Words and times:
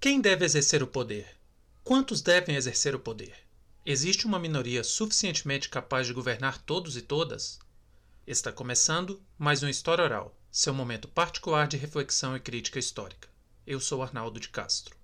Quem 0.00 0.18
deve 0.18 0.46
exercer 0.46 0.82
o 0.82 0.86
poder? 0.86 1.26
Quantos 1.84 2.22
devem 2.22 2.56
exercer 2.56 2.94
o 2.94 2.98
poder? 2.98 3.34
Existe 3.84 4.24
uma 4.24 4.38
minoria 4.38 4.82
suficientemente 4.82 5.68
capaz 5.68 6.06
de 6.06 6.14
governar 6.14 6.56
todos 6.62 6.96
e 6.96 7.02
todas? 7.02 7.58
Está 8.26 8.50
começando 8.50 9.20
mais 9.36 9.62
um 9.62 9.68
História 9.68 10.02
Oral, 10.02 10.34
seu 10.50 10.72
momento 10.72 11.06
particular 11.06 11.68
de 11.68 11.76
reflexão 11.76 12.34
e 12.34 12.40
crítica 12.40 12.78
histórica. 12.78 13.28
Eu 13.66 13.78
sou 13.78 14.02
Arnaldo 14.02 14.40
de 14.40 14.48
Castro. 14.48 14.96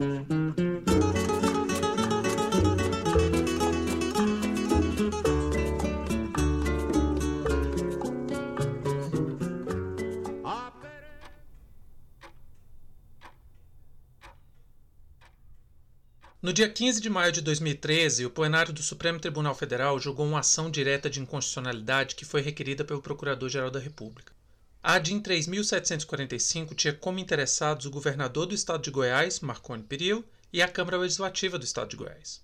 No 16.47 16.52
dia 16.52 16.69
15 16.69 17.01
de 17.01 17.11
maio 17.11 17.33
de 17.33 17.41
2013, 17.41 18.25
o 18.25 18.30
plenário 18.30 18.73
do 18.73 18.80
Supremo 18.80 19.19
Tribunal 19.19 19.52
Federal 19.52 19.98
julgou 19.98 20.25
uma 20.25 20.39
ação 20.39 20.71
direta 20.71 21.11
de 21.11 21.19
inconstitucionalidade 21.19 22.15
que 22.15 22.25
foi 22.25 22.41
requerida 22.41 22.84
pelo 22.84 23.02
Procurador-Geral 23.02 23.69
da 23.69 23.80
República. 23.80 24.33
A 24.80 24.97
DIN 25.01 25.19
3745 25.19 26.73
tinha 26.77 26.93
como 26.93 27.19
interessados 27.19 27.85
o 27.85 27.91
governador 27.91 28.47
do 28.47 28.55
estado 28.55 28.80
de 28.80 28.93
Goiás, 28.93 29.41
Marconi 29.41 29.83
Perillo, 29.83 30.24
e 30.52 30.62
a 30.62 30.69
Câmara 30.69 30.98
Legislativa 30.98 31.59
do 31.59 31.65
estado 31.65 31.88
de 31.88 31.97
Goiás. 31.97 32.41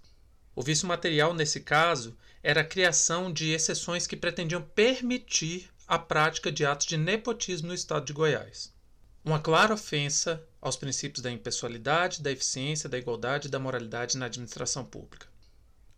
O 0.52 0.64
vício 0.64 0.88
material, 0.88 1.32
nesse 1.32 1.60
caso, 1.60 2.18
era 2.42 2.62
a 2.62 2.66
criação 2.66 3.32
de 3.32 3.52
exceções 3.52 4.04
que 4.04 4.16
pretendiam 4.16 4.62
permitir 4.62 5.70
a 5.86 5.96
prática 5.96 6.50
de 6.50 6.66
atos 6.66 6.88
de 6.88 6.96
nepotismo 6.96 7.68
no 7.68 7.74
estado 7.74 8.04
de 8.04 8.12
Goiás. 8.12 8.74
Uma 9.24 9.38
clara 9.38 9.74
ofensa 9.74 10.44
aos 10.62 10.76
princípios 10.76 11.20
da 11.20 11.30
impessoalidade, 11.30 12.22
da 12.22 12.30
eficiência, 12.30 12.88
da 12.88 12.96
igualdade 12.96 13.48
e 13.48 13.50
da 13.50 13.58
moralidade 13.58 14.16
na 14.16 14.26
administração 14.26 14.84
pública. 14.84 15.26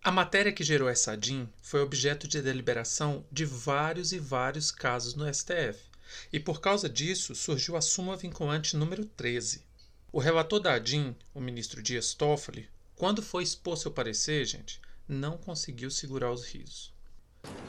A 0.03 0.11
matéria 0.11 0.53
que 0.53 0.65
gerou 0.65 0.89
essa 0.89 1.17
DIN 1.17 1.49
foi 1.63 1.81
objeto 1.81 2.27
de 2.27 2.41
deliberação 2.41 3.25
de 3.31 3.45
vários 3.45 4.13
e 4.13 4.19
vários 4.19 4.71
casos 4.71 5.15
no 5.15 5.33
STF, 5.33 5.79
e 6.33 6.41
por 6.41 6.61
causa 6.61 6.89
disso 6.89 7.35
surgiu 7.35 7.77
a 7.77 7.83
súmula 7.83 8.17
vinculante 8.17 8.77
número 8.77 9.05
13. 9.05 9.63
O 10.11 10.19
relator 10.19 10.61
da 10.61 10.79
DIN, 10.79 11.15
o 11.35 11.41
ministro 11.41 11.83
Dias 11.83 12.15
Toffoli, 12.15 12.69
quando 12.97 13.21
foi 13.23 13.43
expor 13.43 13.77
seu 13.77 13.91
parecer, 13.91 14.47
gente, 14.47 14.81
não 15.07 15.37
conseguiu 15.37 15.91
segurar 15.91 16.31
os 16.33 16.47
risos. 16.47 16.93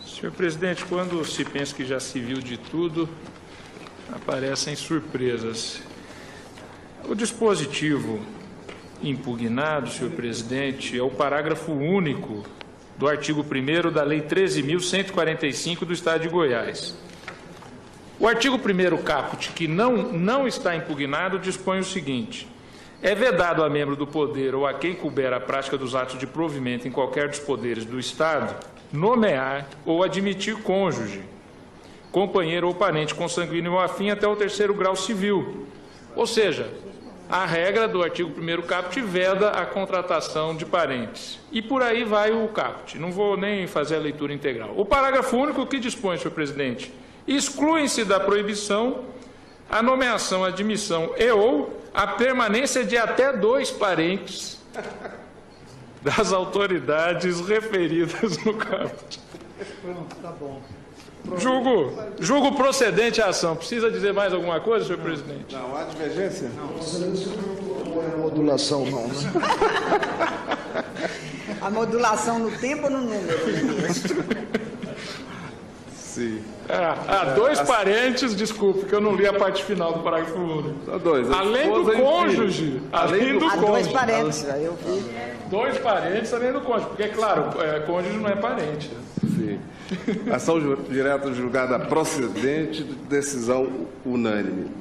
Senhor 0.05 0.31
presidente, 0.31 0.85
quando 0.85 1.25
se 1.25 1.43
pensa 1.43 1.75
que 1.75 1.85
já 1.85 1.99
se 1.99 2.19
viu 2.19 2.37
de 2.37 2.57
tudo, 2.57 3.09
aparecem 4.13 4.75
surpresas. 4.75 5.81
O 7.07 7.13
dispositivo 7.13 8.19
impugnado, 9.03 9.91
senhor 9.91 10.11
presidente, 10.13 10.97
é 10.97 11.03
o 11.03 11.09
parágrafo 11.09 11.71
único 11.71 12.43
do 12.97 13.07
artigo 13.07 13.45
1 13.45 13.91
da 13.91 14.01
Lei 14.01 14.21
13.145 14.21 15.85
do 15.85 15.93
Estado 15.93 16.21
de 16.21 16.29
Goiás. 16.29 16.97
O 18.19 18.27
artigo 18.27 18.55
1 18.57 19.03
caput, 19.03 19.51
que 19.51 19.67
não, 19.67 20.11
não 20.13 20.47
está 20.47 20.75
impugnado, 20.75 21.37
dispõe 21.37 21.77
o 21.77 21.83
seguinte: 21.83 22.47
é 23.03 23.13
vedado 23.13 23.63
a 23.63 23.69
membro 23.69 23.95
do 23.95 24.07
poder 24.07 24.55
ou 24.55 24.65
a 24.65 24.73
quem 24.73 24.95
couber 24.95 25.31
a 25.31 25.39
prática 25.39 25.77
dos 25.77 25.93
atos 25.93 26.17
de 26.17 26.25
provimento 26.25 26.87
em 26.87 26.91
qualquer 26.91 27.29
dos 27.29 27.39
poderes 27.39 27.85
do 27.85 27.99
Estado 27.99 28.55
nomear 28.91 29.67
ou 29.85 30.03
admitir 30.03 30.55
cônjuge 30.63 31.21
companheiro 32.11 32.67
ou 32.67 32.73
parente 32.73 33.13
consanguíneo 33.13 33.73
ou 33.73 33.79
afim 33.79 34.09
até 34.09 34.25
o 34.25 34.35
terceiro 34.35 34.73
grau 34.73 34.95
civil. 34.95 35.67
Ou 36.15 36.25
seja, 36.25 36.71
a 37.29 37.45
regra 37.45 37.87
do 37.87 38.03
artigo 38.03 38.31
1 38.39 38.61
caput 38.63 39.01
veda 39.01 39.49
a 39.49 39.65
contratação 39.65 40.55
de 40.55 40.65
parentes. 40.65 41.39
E 41.51 41.61
por 41.61 41.81
aí 41.81 42.03
vai 42.03 42.31
o 42.31 42.47
caput. 42.49 42.97
Não 42.99 43.11
vou 43.11 43.35
nem 43.35 43.67
fazer 43.67 43.95
a 43.95 43.99
leitura 43.99 44.33
integral. 44.33 44.73
O 44.77 44.85
parágrafo 44.85 45.37
único 45.37 45.65
que 45.65 45.79
dispõe, 45.79 46.17
senhor 46.17 46.31
presidente, 46.31 46.93
excluem-se 47.27 48.05
da 48.05 48.19
proibição 48.19 49.05
a 49.69 49.81
nomeação, 49.81 50.43
a 50.43 50.49
admissão 50.49 51.13
e 51.17 51.31
ou 51.31 51.81
a 51.93 52.05
permanência 52.05 52.83
de 52.83 52.97
até 52.97 53.33
dois 53.33 53.71
parentes 53.71 54.61
das 56.01 56.31
autoridades 56.31 57.41
referidas 57.41 58.37
no 58.45 58.53
caput. 58.53 59.19
Pronto, 59.81 60.15
tá 60.17 60.31
bom. 60.31 60.61
Julgo, 61.37 61.91
julgo 62.19 62.55
procedente 62.55 63.21
a 63.21 63.27
ação. 63.27 63.55
Precisa 63.55 63.89
dizer 63.91 64.13
mais 64.13 64.33
alguma 64.33 64.59
coisa, 64.59 64.85
senhor 64.85 64.99
presidente? 64.99 65.53
Não, 65.55 65.75
há 65.75 65.83
divergência? 65.83 66.49
Não. 66.55 66.67
Não 67.95 68.03
é 68.03 68.15
modulação, 68.15 68.85
não, 68.85 69.07
né? 69.07 69.15
A 71.61 71.69
modulação 71.69 72.37
no 72.37 72.51
tempo 72.51 72.83
ou 72.83 72.91
no 72.91 73.01
número? 73.01 73.39
Sim. 75.95 76.41
Ah, 76.69 76.95
ah, 77.07 77.25
dois 77.35 77.59
parentes, 77.61 78.35
desculpe, 78.35 78.85
que 78.85 78.93
eu 78.93 79.01
não 79.01 79.15
li 79.15 79.27
a 79.27 79.33
parte 79.33 79.63
final 79.63 79.93
do 79.93 79.99
parágrafo 79.99 80.37
único. 80.37 80.99
dois. 80.99 81.31
Além 81.31 81.71
do 81.71 81.91
cônjuge. 81.91 82.81
Além 82.91 83.33
do, 83.33 83.39
do 83.39 83.45
cônjuge. 83.49 83.65
dois 83.67 83.87
parentes, 83.87 84.43
eu 84.43 84.77
vi. 84.85 85.11
Dois 85.49 85.77
parentes 85.79 86.33
além 86.33 86.53
do 86.53 86.61
cônjuge, 86.61 86.87
porque, 86.87 87.07
claro, 87.09 87.49
é, 87.61 87.79
cônjuge 87.81 88.17
não 88.17 88.29
é 88.29 88.35
parente. 88.35 88.91
Ação 90.33 90.59
direta 90.85 91.33
julgada 91.33 91.79
procedente, 91.87 92.83
decisão 92.83 93.87
unânime. 94.05 94.71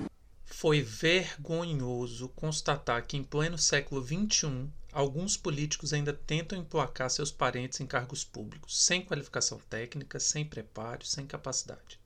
Foi 0.44 0.80
vergonhoso 0.80 2.28
constatar 2.30 3.04
que, 3.06 3.16
em 3.16 3.22
pleno 3.22 3.58
século 3.58 4.02
XXI, 4.02 4.68
alguns 4.92 5.36
políticos 5.36 5.92
ainda 5.92 6.12
tentam 6.12 6.58
emplacar 6.58 7.10
seus 7.10 7.30
parentes 7.30 7.80
em 7.80 7.86
cargos 7.86 8.24
públicos, 8.24 8.84
sem 8.84 9.02
qualificação 9.02 9.60
técnica, 9.68 10.18
sem 10.18 10.44
preparo, 10.44 11.04
sem 11.04 11.26
capacidade. 11.26 12.00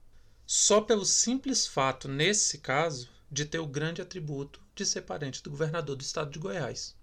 Só 0.47 0.81
pelo 0.81 1.05
simples 1.05 1.67
fato, 1.67 2.09
nesse 2.09 2.59
caso, 2.59 3.09
de 3.31 3.45
ter 3.45 3.59
o 3.59 3.67
grande 3.67 4.01
atributo 4.01 4.61
de 4.75 4.87
ser 4.87 5.03
parente 5.03 5.43
do 5.43 5.51
governador 5.51 5.95
do 5.95 6.03
estado 6.03 6.31
de 6.31 6.39
Goiás. 6.39 6.97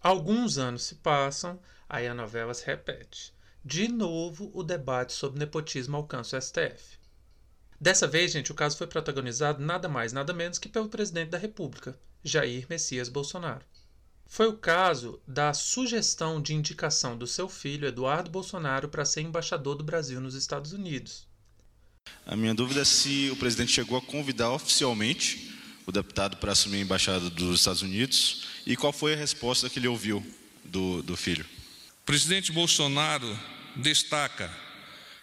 Alguns 0.00 0.58
anos 0.58 0.84
se 0.84 0.96
passam, 0.96 1.58
aí 1.88 2.06
a 2.06 2.14
novela 2.14 2.52
se 2.52 2.66
repete. 2.66 3.32
De 3.64 3.86
novo, 3.86 4.50
o 4.52 4.64
debate 4.64 5.12
sobre 5.12 5.38
nepotismo 5.38 5.96
alcança 5.96 6.36
o 6.36 6.42
STF. 6.42 6.98
Dessa 7.80 8.08
vez, 8.08 8.32
gente, 8.32 8.50
o 8.50 8.54
caso 8.54 8.76
foi 8.76 8.88
protagonizado 8.88 9.62
nada 9.62 9.88
mais, 9.88 10.12
nada 10.12 10.32
menos 10.32 10.58
que 10.58 10.68
pelo 10.68 10.88
presidente 10.88 11.30
da 11.30 11.38
República, 11.38 11.98
Jair 12.24 12.66
Messias 12.68 13.08
Bolsonaro. 13.08 13.64
Foi 14.26 14.48
o 14.48 14.56
caso 14.56 15.20
da 15.28 15.52
sugestão 15.54 16.40
de 16.40 16.54
indicação 16.54 17.16
do 17.16 17.26
seu 17.26 17.48
filho, 17.48 17.86
Eduardo 17.86 18.30
Bolsonaro, 18.30 18.88
para 18.88 19.04
ser 19.04 19.20
embaixador 19.20 19.76
do 19.76 19.84
Brasil 19.84 20.20
nos 20.20 20.34
Estados 20.34 20.72
Unidos. 20.72 21.28
A 22.26 22.34
minha 22.34 22.54
dúvida 22.54 22.80
é 22.80 22.84
se 22.84 23.30
o 23.30 23.36
presidente 23.36 23.72
chegou 23.72 23.96
a 23.96 24.02
convidar 24.02 24.50
oficialmente 24.50 25.52
o 25.86 25.92
deputado 25.92 26.36
para 26.36 26.52
assumir 26.52 26.78
a 26.78 26.80
embaixada 26.80 27.30
dos 27.30 27.60
Estados 27.60 27.82
Unidos 27.82 28.46
e 28.66 28.76
qual 28.76 28.92
foi 28.92 29.14
a 29.14 29.16
resposta 29.16 29.68
que 29.68 29.78
ele 29.78 29.88
ouviu 29.88 30.24
do, 30.64 31.02
do 31.02 31.16
filho. 31.16 31.44
O 32.02 32.04
presidente 32.04 32.50
Bolsonaro 32.50 33.38
destaca 33.76 34.52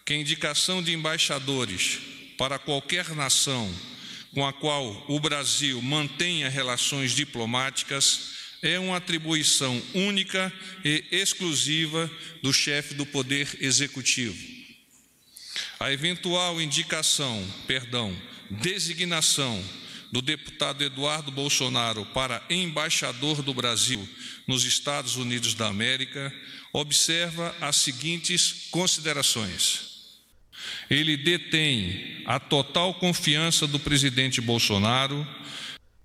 que 0.05 0.13
a 0.13 0.17
indicação 0.17 0.81
de 0.81 0.93
embaixadores 0.93 1.99
para 2.37 2.57
qualquer 2.57 3.09
nação 3.09 3.69
com 4.33 4.47
a 4.47 4.53
qual 4.53 5.05
o 5.09 5.19
Brasil 5.19 5.81
mantenha 5.81 6.47
relações 6.47 7.11
diplomáticas 7.11 8.31
é 8.61 8.79
uma 8.79 8.95
atribuição 8.95 9.81
única 9.93 10.53
e 10.85 11.03
exclusiva 11.11 12.09
do 12.41 12.53
chefe 12.53 12.93
do 12.93 13.05
Poder 13.05 13.57
Executivo. 13.59 14.37
A 15.81 15.91
eventual 15.91 16.61
indicação, 16.61 17.45
perdão, 17.67 18.15
designação 18.49 19.61
do 20.11 20.21
deputado 20.21 20.83
Eduardo 20.83 21.31
Bolsonaro 21.31 22.05
para 22.07 22.43
embaixador 22.49 23.41
do 23.41 23.53
Brasil 23.53 24.07
nos 24.47 24.63
Estados 24.63 25.15
Unidos 25.15 25.53
da 25.53 25.67
América 25.67 26.33
observa 26.73 27.55
as 27.61 27.77
seguintes 27.77 28.67
considerações. 28.71 29.89
Ele 30.89 31.15
detém 31.15 32.23
a 32.25 32.39
total 32.39 32.93
confiança 32.95 33.67
do 33.67 33.79
presidente 33.79 34.41
Bolsonaro. 34.41 35.25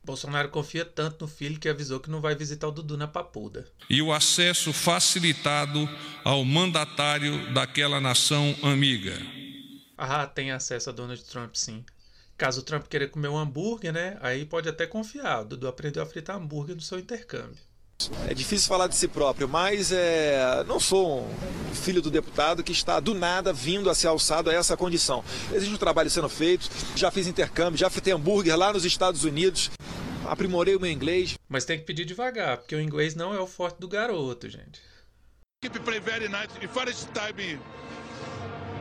Bolsonaro 0.05 0.51
confia 0.51 0.85
tanto 0.85 1.25
no 1.25 1.31
filho 1.31 1.59
que 1.59 1.69
avisou 1.69 1.99
que 1.99 2.11
não 2.11 2.21
vai 2.21 2.35
visitar 2.35 2.69
o 2.69 2.73
Dudu 2.73 2.97
na 2.97 3.09
Papuda. 3.09 3.67
E 3.89 4.03
o 4.03 4.13
acesso 4.13 4.73
facilitado 4.73 5.89
ao 6.23 6.45
mandatário 6.45 7.53
daquela 7.55 8.01
nação 8.01 8.55
amiga. 8.63 9.19
Ah, 9.97 10.27
tem 10.27 10.51
acesso 10.51 10.91
a 10.91 10.93
Donald 10.93 11.23
Trump, 11.25 11.55
sim. 11.55 11.85
Caso 12.37 12.61
o 12.61 12.65
Trump 12.65 12.87
queira 12.87 13.09
comer 13.09 13.29
um 13.29 13.39
hambúrguer, 13.39 13.93
né? 13.93 14.19
Aí 14.21 14.45
pode 14.45 14.69
até 14.69 14.87
confiar. 14.87 15.43
O 15.43 15.45
Dudu 15.45 15.69
aprendeu 15.69 16.03
a 16.03 16.07
fritar 16.07 16.37
hambúrguer 16.37 16.75
no 16.75 16.83
seu 16.83 16.99
intercâmbio. 16.99 17.59
É 18.29 18.35
difícil 18.35 18.69
falar 18.69 18.89
de 18.89 18.97
si 18.97 19.07
próprio, 19.07 19.49
mas 19.49 19.93
é, 19.93 20.65
não 20.67 20.81
sou 20.81 21.23
um 21.23 21.75
filho 21.75 22.03
do 22.03 22.11
deputado 22.11 22.63
que 22.63 22.73
está 22.73 22.99
do 22.99 23.15
nada 23.15 23.53
vindo 23.53 23.89
a 23.89 23.95
ser 23.95 24.09
alçado 24.09 24.51
a 24.51 24.53
essa 24.53 24.77
condição. 24.77 25.25
Existe 25.53 25.73
um 25.73 25.79
trabalho 25.79 26.11
sendo 26.11 26.29
feito, 26.29 26.69
já 26.97 27.11
fiz 27.11 27.27
intercâmbio, 27.27 27.79
já 27.79 27.89
fritei 27.89 28.13
hambúrguer 28.13 28.57
lá 28.57 28.73
nos 28.73 28.85
Estados 28.85 29.25
Unidos. 29.25 29.71
aprimorei 30.27 30.75
o 30.75 30.81
meu 30.81 30.91
inglês. 30.91 31.35
Mas 31.49 31.65
tem 31.65 31.79
que 31.79 31.85
pedir 31.85 32.05
devagar, 32.05 32.59
porque 32.59 32.75
o 32.75 32.81
inglês 32.81 33.15
não 33.15 33.33
é 33.33 33.39
o 33.39 33.47
forte 33.47 33.79
do 33.79 33.89
garoto, 33.89 34.49
gente. 34.49 34.81
Keep 35.63 35.81
play 35.81 36.01
very 36.01 36.29
nice. 36.29 36.49
The 36.61 36.69
first 36.69 37.09
time 37.15 37.59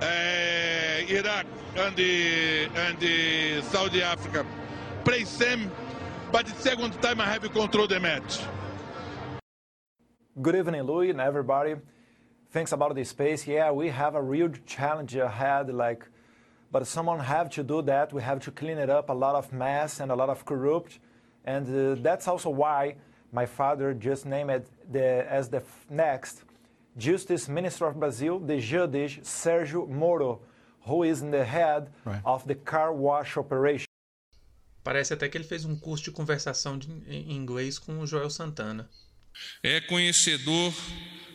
Iraq 0.03 1.45
and 1.75 1.99
and 1.99 3.63
Saudi 3.65 4.01
Africa 4.01 4.45
play 5.03 5.23
same, 5.23 5.71
but 6.31 6.45
the 6.45 6.55
second 6.55 7.01
time 7.01 7.19
I 7.21 7.25
have 7.25 7.41
control 7.51 7.87
the 7.87 7.99
match. 7.99 8.39
Good 10.41 10.55
evening, 10.55 10.83
Louis 10.83 11.09
and 11.11 11.21
everybody. 11.21 11.75
Thanks 12.51 12.71
about 12.71 12.95
the 12.95 13.03
space. 13.03 13.47
Yeah, 13.47 13.71
we 13.71 13.89
have 13.89 14.15
a 14.15 14.21
real 14.21 14.49
challenge 14.65 15.15
ahead, 15.15 15.73
like, 15.73 16.07
but 16.71 16.87
someone 16.87 17.19
have 17.19 17.49
to 17.51 17.63
do 17.63 17.81
that. 17.83 18.13
We 18.13 18.21
have 18.21 18.39
to 18.41 18.51
clean 18.51 18.77
it 18.77 18.89
up, 18.89 19.09
a 19.09 19.13
lot 19.13 19.35
of 19.35 19.51
mess 19.53 19.99
and 19.99 20.11
a 20.11 20.15
lot 20.15 20.29
of 20.29 20.45
corrupt, 20.45 20.99
and 21.45 21.65
uh, 21.67 22.01
that's 22.01 22.27
also 22.27 22.49
why 22.49 22.95
my 23.31 23.45
father 23.45 23.93
just 23.93 24.25
named 24.25 24.51
it 24.51 24.67
the, 24.91 25.25
as 25.29 25.49
the 25.49 25.63
next 25.89 26.43
Justice 26.97 27.49
Minister 27.49 27.87
of 27.87 27.97
Brazil, 27.97 28.39
the 28.39 28.59
Judge 28.59 29.21
Sergio 29.23 29.87
Moro, 29.87 30.41
who 30.85 31.03
is 31.03 31.21
in 31.21 31.31
the 31.31 31.43
head 31.43 31.89
right. 32.05 32.21
of 32.23 32.45
the 32.47 32.55
car 32.55 32.93
wash 32.93 33.37
operation. 33.37 33.85
Parece 34.83 35.13
até 35.13 35.29
que 35.29 35.37
ele 35.37 35.45
fez 35.45 35.65
um 35.65 35.77
curso 35.77 36.03
de 36.03 36.11
conversação 36.11 36.77
de, 36.77 36.91
em 37.07 37.31
inglês 37.31 37.79
com 37.79 37.99
o 37.99 38.05
Joel 38.05 38.29
Santana. 38.29 38.89
É 39.63 39.79
conhecedor 39.81 40.73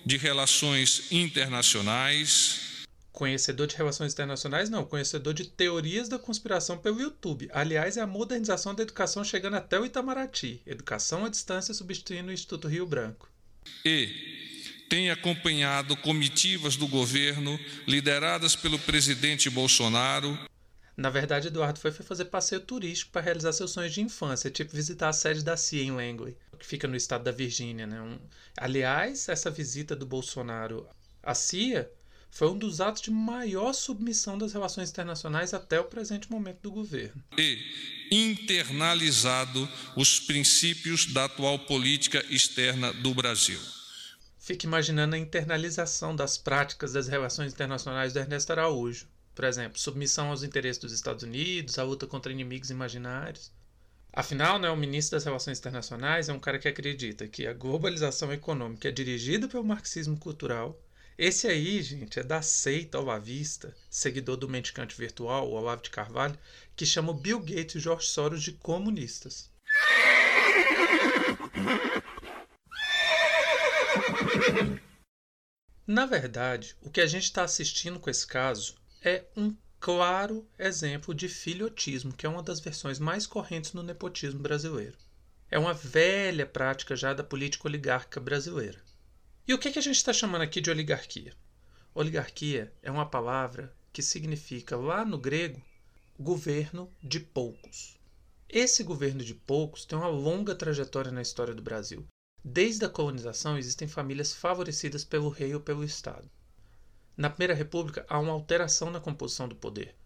de 0.04 0.16
relações 0.16 1.10
internacionais. 1.10 2.86
Conhecedor 3.10 3.66
de 3.66 3.74
relações 3.74 4.12
internacionais, 4.12 4.70
não, 4.70 4.84
conhecedor 4.84 5.34
de 5.34 5.44
teorias 5.48 6.08
da 6.08 6.18
conspiração 6.18 6.78
pelo 6.78 7.00
YouTube. 7.00 7.48
Aliás, 7.52 7.96
é 7.96 8.00
a 8.00 8.06
modernização 8.06 8.74
da 8.74 8.82
educação 8.82 9.24
chegando 9.24 9.56
até 9.56 9.80
o 9.80 9.84
Itamaraty. 9.84 10.62
Educação 10.64 11.24
à 11.24 11.28
distância 11.28 11.74
substituindo 11.74 12.28
o 12.28 12.32
Instituto 12.32 12.68
Rio 12.68 12.86
Branco. 12.86 13.28
E 13.84 14.57
tem 14.88 15.10
acompanhado 15.10 15.96
comitivas 15.96 16.76
do 16.76 16.86
governo 16.86 17.58
lideradas 17.86 18.56
pelo 18.56 18.78
presidente 18.78 19.50
Bolsonaro 19.50 20.38
na 20.98 21.10
verdade, 21.10 21.46
Eduardo 21.46 21.78
foi 21.78 21.92
fazer 21.92 22.24
passeio 22.24 22.60
turístico 22.60 23.12
para 23.12 23.22
realizar 23.22 23.52
seus 23.52 23.70
sonhos 23.70 23.94
de 23.94 24.00
infância, 24.00 24.50
tipo 24.50 24.74
visitar 24.74 25.08
a 25.08 25.12
sede 25.12 25.44
da 25.44 25.56
CIA 25.56 25.84
em 25.84 25.92
Langley, 25.92 26.36
que 26.58 26.66
fica 26.66 26.88
no 26.88 26.96
estado 26.96 27.22
da 27.22 27.30
Virgínia. 27.30 27.86
Né? 27.86 28.02
Um... 28.02 28.18
Aliás, 28.56 29.28
essa 29.28 29.48
visita 29.48 29.94
do 29.94 30.04
Bolsonaro 30.04 30.88
à 31.22 31.36
CIA 31.36 31.88
foi 32.32 32.48
um 32.48 32.58
dos 32.58 32.80
atos 32.80 33.02
de 33.02 33.12
maior 33.12 33.72
submissão 33.72 34.36
das 34.36 34.52
relações 34.52 34.90
internacionais 34.90 35.54
até 35.54 35.78
o 35.78 35.84
presente 35.84 36.28
momento 36.32 36.62
do 36.62 36.72
governo. 36.72 37.22
E 37.38 37.58
internalizado 38.10 39.68
os 39.94 40.18
princípios 40.18 41.06
da 41.06 41.26
atual 41.26 41.60
política 41.60 42.24
externa 42.28 42.92
do 42.92 43.14
Brasil. 43.14 43.60
Fique 44.48 44.66
imaginando 44.66 45.14
a 45.14 45.18
internalização 45.18 46.16
das 46.16 46.38
práticas 46.38 46.94
das 46.94 47.06
relações 47.06 47.52
internacionais 47.52 48.14
do 48.14 48.18
Ernesto 48.18 48.50
Araújo. 48.50 49.06
Por 49.34 49.44
exemplo, 49.44 49.78
submissão 49.78 50.30
aos 50.30 50.42
interesses 50.42 50.80
dos 50.80 50.90
Estados 50.90 51.22
Unidos, 51.22 51.78
a 51.78 51.82
luta 51.82 52.06
contra 52.06 52.32
inimigos 52.32 52.70
imaginários. 52.70 53.52
Afinal, 54.10 54.58
né, 54.58 54.70
o 54.70 54.74
ministro 54.76 55.18
das 55.18 55.26
Relações 55.26 55.58
Internacionais 55.58 56.30
é 56.30 56.32
um 56.32 56.40
cara 56.40 56.58
que 56.58 56.66
acredita 56.66 57.28
que 57.28 57.46
a 57.46 57.52
globalização 57.52 58.32
econômica 58.32 58.88
é 58.88 58.90
dirigida 58.90 59.46
pelo 59.48 59.64
marxismo 59.64 60.16
cultural. 60.16 60.80
Esse 61.18 61.46
aí, 61.46 61.82
gente, 61.82 62.18
é 62.18 62.22
da 62.22 62.40
seita 62.40 62.98
olavista, 62.98 63.76
seguidor 63.90 64.38
do 64.38 64.48
mendicante 64.48 64.96
virtual, 64.96 65.46
o 65.46 65.56
Olavo 65.56 65.82
de 65.82 65.90
Carvalho, 65.90 66.38
que 66.74 66.86
chama 66.86 67.12
Bill 67.12 67.40
Gates 67.40 67.74
e 67.74 67.80
George 67.80 68.06
Soros 68.06 68.42
de 68.42 68.52
comunistas. 68.52 69.50
Na 75.86 76.04
verdade, 76.04 76.76
o 76.82 76.90
que 76.90 77.00
a 77.00 77.06
gente 77.06 77.24
está 77.24 77.44
assistindo 77.44 77.98
com 77.98 78.10
esse 78.10 78.26
caso 78.26 78.74
é 79.02 79.24
um 79.36 79.56
claro 79.80 80.46
exemplo 80.58 81.14
de 81.14 81.28
filhotismo, 81.28 82.12
que 82.12 82.26
é 82.26 82.28
uma 82.28 82.42
das 82.42 82.60
versões 82.60 82.98
mais 82.98 83.26
correntes 83.26 83.72
no 83.72 83.82
nepotismo 83.82 84.40
brasileiro. 84.40 84.98
É 85.50 85.58
uma 85.58 85.72
velha 85.72 86.44
prática 86.44 86.94
já 86.94 87.14
da 87.14 87.24
política 87.24 87.66
oligárquica 87.66 88.20
brasileira. 88.20 88.82
E 89.46 89.54
o 89.54 89.58
que, 89.58 89.70
que 89.70 89.78
a 89.78 89.82
gente 89.82 89.96
está 89.96 90.12
chamando 90.12 90.42
aqui 90.42 90.60
de 90.60 90.70
oligarquia? 90.70 91.32
Oligarquia 91.94 92.70
é 92.82 92.90
uma 92.90 93.08
palavra 93.08 93.74
que 93.92 94.02
significa, 94.02 94.76
lá 94.76 95.04
no 95.06 95.16
grego, 95.16 95.62
governo 96.18 96.92
de 97.02 97.18
poucos. 97.18 97.98
Esse 98.48 98.82
governo 98.84 99.24
de 99.24 99.34
poucos 99.34 99.84
tem 99.84 99.98
uma 99.98 100.08
longa 100.08 100.54
trajetória 100.54 101.10
na 101.10 101.22
história 101.22 101.54
do 101.54 101.62
Brasil. 101.62 102.06
Desde 102.44 102.84
a 102.84 102.88
colonização 102.88 103.58
existem 103.58 103.88
famílias 103.88 104.32
favorecidas 104.32 105.04
pelo 105.04 105.28
rei 105.28 105.54
ou 105.54 105.60
pelo 105.60 105.84
Estado. 105.84 106.30
Na 107.16 107.28
Primeira 107.28 107.54
República, 107.54 108.06
há 108.08 108.18
uma 108.18 108.32
alteração 108.32 108.90
na 108.90 109.00
composição 109.00 109.48
do 109.48 109.56
poder. 109.56 109.96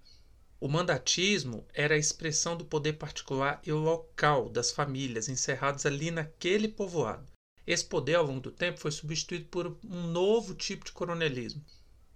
O 0.59 0.69
mandatismo 0.69 1.67
era 1.75 1.95
a 1.95 1.99
expressão 1.99 2.57
do 2.57 2.65
poder 2.65 2.95
particular 2.95 3.61
e 3.67 3.73
local 3.73 4.49
das 4.49 4.71
famílias 4.71 5.29
encerradas 5.29 5.85
ali 5.85 6.11
naquele 6.11 6.69
povoado. 6.69 7.27
Esse 7.67 7.85
poder, 7.85 8.15
ao 8.15 8.25
longo 8.25 8.41
do 8.41 8.51
tempo, 8.51 8.81
foi 8.81 8.91
substituído 8.91 9.45
por 9.47 9.77
um 9.85 10.07
novo 10.07 10.55
tipo 10.55 10.85
de 10.85 10.93
coronelismo, 10.93 11.63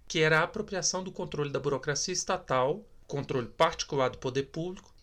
que 0.07 0.19
era 0.19 0.39
a 0.39 0.43
apropriação 0.43 1.03
do 1.03 1.11
controle 1.11 1.51
da 1.51 1.59
burocracia 1.59 2.13
estatal, 2.13 2.83
controle 3.05 3.47
particular 3.47 4.09
do 4.09 4.17
poder 4.17 4.43
público, 4.43 4.93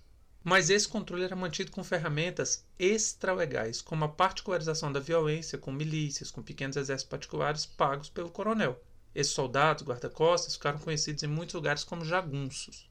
mas 0.44 0.68
esse 0.68 0.86
controle 0.86 1.24
era 1.24 1.34
mantido 1.34 1.72
com 1.72 1.82
ferramentas 1.82 2.66
extralegais, 2.78 3.80
como 3.80 4.04
a 4.04 4.08
particularização 4.08 4.92
da 4.92 5.00
violência 5.00 5.56
com 5.56 5.72
milícias, 5.72 6.30
com 6.30 6.42
pequenos 6.42 6.76
exércitos 6.76 7.08
particulares 7.08 7.64
pagos 7.64 8.10
pelo 8.10 8.30
coronel. 8.30 8.78
Esses 9.14 9.32
soldados, 9.32 9.82
guarda-costas, 9.82 10.54
ficaram 10.54 10.78
conhecidos 10.78 11.22
em 11.22 11.28
muitos 11.28 11.54
lugares 11.54 11.82
como 11.82 12.04
jagunços. 12.04 12.86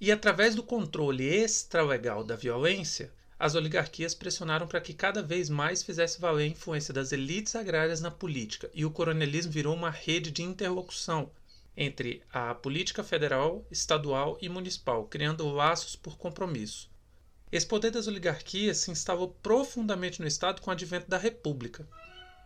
E 0.00 0.10
através 0.10 0.54
do 0.54 0.62
controle 0.62 1.24
extralegal 1.24 2.24
da 2.24 2.36
violência, 2.36 3.12
as 3.38 3.54
oligarquias 3.54 4.14
pressionaram 4.14 4.66
para 4.66 4.80
que 4.80 4.94
cada 4.94 5.22
vez 5.22 5.50
mais 5.50 5.82
fizesse 5.82 6.18
valer 6.18 6.44
a 6.44 6.52
influência 6.52 6.94
das 6.94 7.12
elites 7.12 7.54
agrárias 7.54 8.00
na 8.00 8.10
política, 8.10 8.70
e 8.72 8.86
o 8.86 8.90
coronelismo 8.90 9.52
virou 9.52 9.74
uma 9.74 9.90
rede 9.90 10.30
de 10.30 10.42
interlocução 10.42 11.30
entre 11.80 12.24
a 12.32 12.52
política 12.56 13.04
federal, 13.04 13.64
estadual 13.70 14.36
e 14.42 14.48
municipal, 14.48 15.04
criando 15.04 15.48
laços 15.48 15.94
por 15.94 16.18
compromisso. 16.18 16.90
Esse 17.52 17.64
poder 17.64 17.92
das 17.92 18.08
oligarquias 18.08 18.78
se 18.78 18.90
instalou 18.90 19.28
profundamente 19.40 20.20
no 20.20 20.26
Estado 20.26 20.60
com 20.60 20.70
o 20.70 20.72
advento 20.72 21.08
da 21.08 21.16
República. 21.16 21.88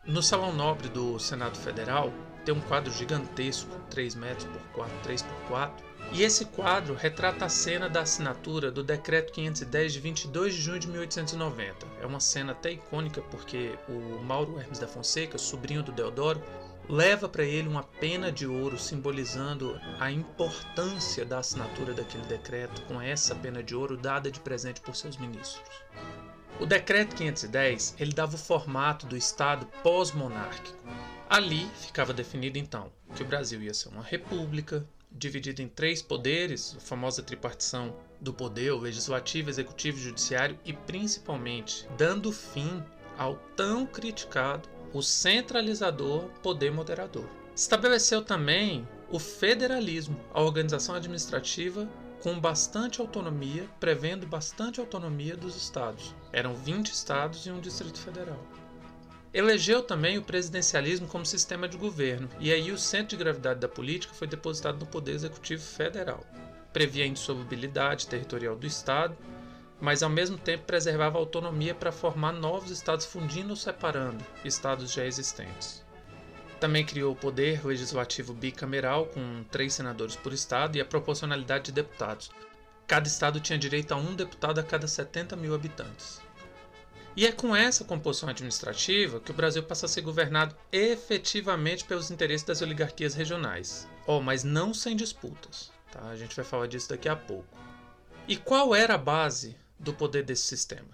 No 0.04 0.22
Salão 0.22 0.52
Nobre 0.52 0.88
do 0.90 1.18
Senado 1.18 1.56
Federal, 1.56 2.12
tem 2.44 2.54
um 2.54 2.60
quadro 2.60 2.92
gigantesco, 2.92 3.70
3 3.88 4.14
metros 4.16 4.44
por 4.44 4.60
4, 4.72 4.98
3 5.02 5.22
por 5.22 5.36
4. 5.48 5.92
E 6.12 6.22
esse 6.22 6.44
quadro 6.44 6.94
retrata 6.94 7.46
a 7.46 7.48
cena 7.48 7.88
da 7.88 8.02
assinatura 8.02 8.70
do 8.70 8.82
Decreto 8.82 9.32
510 9.32 9.92
de 9.94 10.00
22 10.00 10.54
de 10.54 10.60
junho 10.60 10.78
de 10.78 10.88
1890. 10.88 11.86
É 12.02 12.06
uma 12.06 12.20
cena 12.20 12.52
até 12.52 12.72
icônica 12.72 13.22
porque 13.22 13.78
o 13.88 14.22
Mauro 14.22 14.60
Hermes 14.60 14.78
da 14.78 14.86
Fonseca, 14.86 15.38
sobrinho 15.38 15.82
do 15.82 15.90
Deodoro, 15.90 16.42
leva 16.88 17.28
para 17.28 17.44
ele 17.44 17.68
uma 17.68 17.82
pena 17.82 18.30
de 18.30 18.46
ouro 18.46 18.78
simbolizando 18.78 19.80
a 19.98 20.10
importância 20.10 21.24
da 21.24 21.38
assinatura 21.38 21.94
daquele 21.94 22.24
decreto 22.24 22.82
com 22.82 23.00
essa 23.00 23.34
pena 23.34 23.62
de 23.62 23.74
ouro 23.74 23.96
dada 23.96 24.30
de 24.30 24.40
presente 24.40 24.80
por 24.80 24.96
seus 24.96 25.16
ministros. 25.16 25.62
O 26.60 26.66
decreto 26.66 27.16
510 27.16 27.96
ele 27.98 28.12
dava 28.12 28.34
o 28.34 28.38
formato 28.38 29.06
do 29.06 29.16
Estado 29.16 29.66
pós-monárquico. 29.82 30.78
Ali 31.28 31.66
ficava 31.80 32.12
definido 32.12 32.58
então 32.58 32.92
que 33.14 33.22
o 33.22 33.26
Brasil 33.26 33.62
ia 33.62 33.72
ser 33.72 33.88
uma 33.88 34.02
república, 34.02 34.86
dividida 35.10 35.62
em 35.62 35.68
três 35.68 36.02
poderes, 36.02 36.76
a 36.76 36.80
famosa 36.80 37.22
tripartição 37.22 37.94
do 38.20 38.32
poder, 38.32 38.72
legislativo, 38.72 39.50
executivo 39.50 39.98
e 39.98 40.02
judiciário, 40.02 40.58
e 40.64 40.72
principalmente 40.72 41.86
dando 41.96 42.32
fim 42.32 42.82
ao 43.18 43.36
tão 43.56 43.86
criticado 43.86 44.68
o 44.92 45.02
centralizador 45.02 46.24
poder 46.42 46.70
moderador. 46.70 47.28
Estabeleceu 47.54 48.22
também 48.22 48.86
o 49.10 49.18
federalismo, 49.18 50.18
a 50.32 50.40
organização 50.40 50.94
administrativa 50.94 51.88
com 52.22 52.38
bastante 52.38 53.00
autonomia, 53.00 53.68
prevendo 53.80 54.26
bastante 54.26 54.78
autonomia 54.78 55.36
dos 55.36 55.56
estados. 55.56 56.14
Eram 56.32 56.54
20 56.54 56.88
estados 56.88 57.44
e 57.46 57.50
um 57.50 57.60
distrito 57.60 57.98
federal. 57.98 58.40
Elegeu 59.34 59.82
também 59.82 60.18
o 60.18 60.22
presidencialismo 60.22 61.08
como 61.08 61.26
sistema 61.26 61.66
de 61.66 61.76
governo, 61.76 62.28
e 62.38 62.52
aí 62.52 62.70
o 62.70 62.78
centro 62.78 63.08
de 63.08 63.16
gravidade 63.16 63.60
da 63.60 63.68
política 63.68 64.14
foi 64.14 64.26
depositado 64.26 64.78
no 64.78 64.86
Poder 64.86 65.12
Executivo 65.12 65.62
Federal. 65.62 66.24
Previa 66.72 67.04
a 67.04 67.08
insolubilidade 67.08 68.06
territorial 68.06 68.54
do 68.54 68.66
Estado, 68.66 69.16
mas 69.82 70.00
ao 70.00 70.08
mesmo 70.08 70.38
tempo 70.38 70.62
preservava 70.62 71.18
a 71.18 71.20
autonomia 71.20 71.74
para 71.74 71.90
formar 71.90 72.32
novos 72.32 72.70
estados 72.70 73.04
fundindo 73.04 73.50
ou 73.50 73.56
separando 73.56 74.24
estados 74.44 74.92
já 74.92 75.04
existentes. 75.04 75.84
Também 76.60 76.86
criou 76.86 77.12
o 77.12 77.16
poder 77.16 77.66
legislativo 77.66 78.32
bicameral, 78.32 79.06
com 79.06 79.42
três 79.50 79.74
senadores 79.74 80.14
por 80.14 80.32
estado, 80.32 80.76
e 80.76 80.80
a 80.80 80.84
proporcionalidade 80.84 81.64
de 81.64 81.72
deputados. 81.72 82.30
Cada 82.86 83.08
estado 83.08 83.40
tinha 83.40 83.58
direito 83.58 83.90
a 83.90 83.96
um 83.96 84.14
deputado 84.14 84.60
a 84.60 84.62
cada 84.62 84.86
70 84.86 85.34
mil 85.34 85.52
habitantes. 85.52 86.20
E 87.16 87.26
é 87.26 87.32
com 87.32 87.54
essa 87.54 87.84
composição 87.84 88.28
administrativa 88.28 89.18
que 89.18 89.32
o 89.32 89.34
Brasil 89.34 89.64
passa 89.64 89.86
a 89.86 89.88
ser 89.88 90.02
governado 90.02 90.54
efetivamente 90.70 91.84
pelos 91.84 92.08
interesses 92.08 92.46
das 92.46 92.62
oligarquias 92.62 93.14
regionais. 93.14 93.88
Oh, 94.06 94.20
mas 94.20 94.44
não 94.44 94.72
sem 94.72 94.94
disputas. 94.94 95.72
Tá? 95.90 96.04
A 96.04 96.16
gente 96.16 96.36
vai 96.36 96.44
falar 96.44 96.68
disso 96.68 96.88
daqui 96.88 97.08
a 97.08 97.16
pouco. 97.16 97.58
E 98.28 98.36
qual 98.36 98.72
era 98.76 98.94
a 98.94 98.98
base 98.98 99.56
do 99.82 99.92
poder 99.92 100.22
desse 100.22 100.44
sistema? 100.44 100.88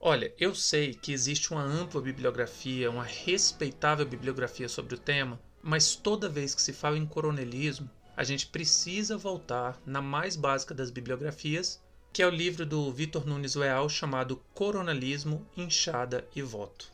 Olha, 0.00 0.32
eu 0.38 0.54
sei 0.54 0.94
que 0.94 1.12
existe 1.12 1.52
uma 1.52 1.62
ampla 1.62 2.00
bibliografia, 2.00 2.90
uma 2.90 3.04
respeitável 3.04 4.06
bibliografia 4.06 4.68
sobre 4.68 4.94
o 4.94 4.98
tema, 4.98 5.38
mas 5.62 5.94
toda 5.94 6.28
vez 6.28 6.54
que 6.54 6.62
se 6.62 6.72
fala 6.72 6.98
em 6.98 7.06
coronelismo, 7.06 7.88
a 8.16 8.24
gente 8.24 8.46
precisa 8.46 9.16
voltar 9.16 9.80
na 9.86 10.02
mais 10.02 10.36
básica 10.36 10.74
das 10.74 10.90
bibliografias, 10.90 11.80
que 12.12 12.22
é 12.22 12.26
o 12.26 12.30
livro 12.30 12.66
do 12.66 12.92
Vitor 12.92 13.26
Nunes 13.26 13.54
Leal 13.54 13.88
chamado 13.88 14.42
Coronalismo, 14.52 15.46
Inchada 15.56 16.26
e 16.34 16.42
Voto. 16.42 16.90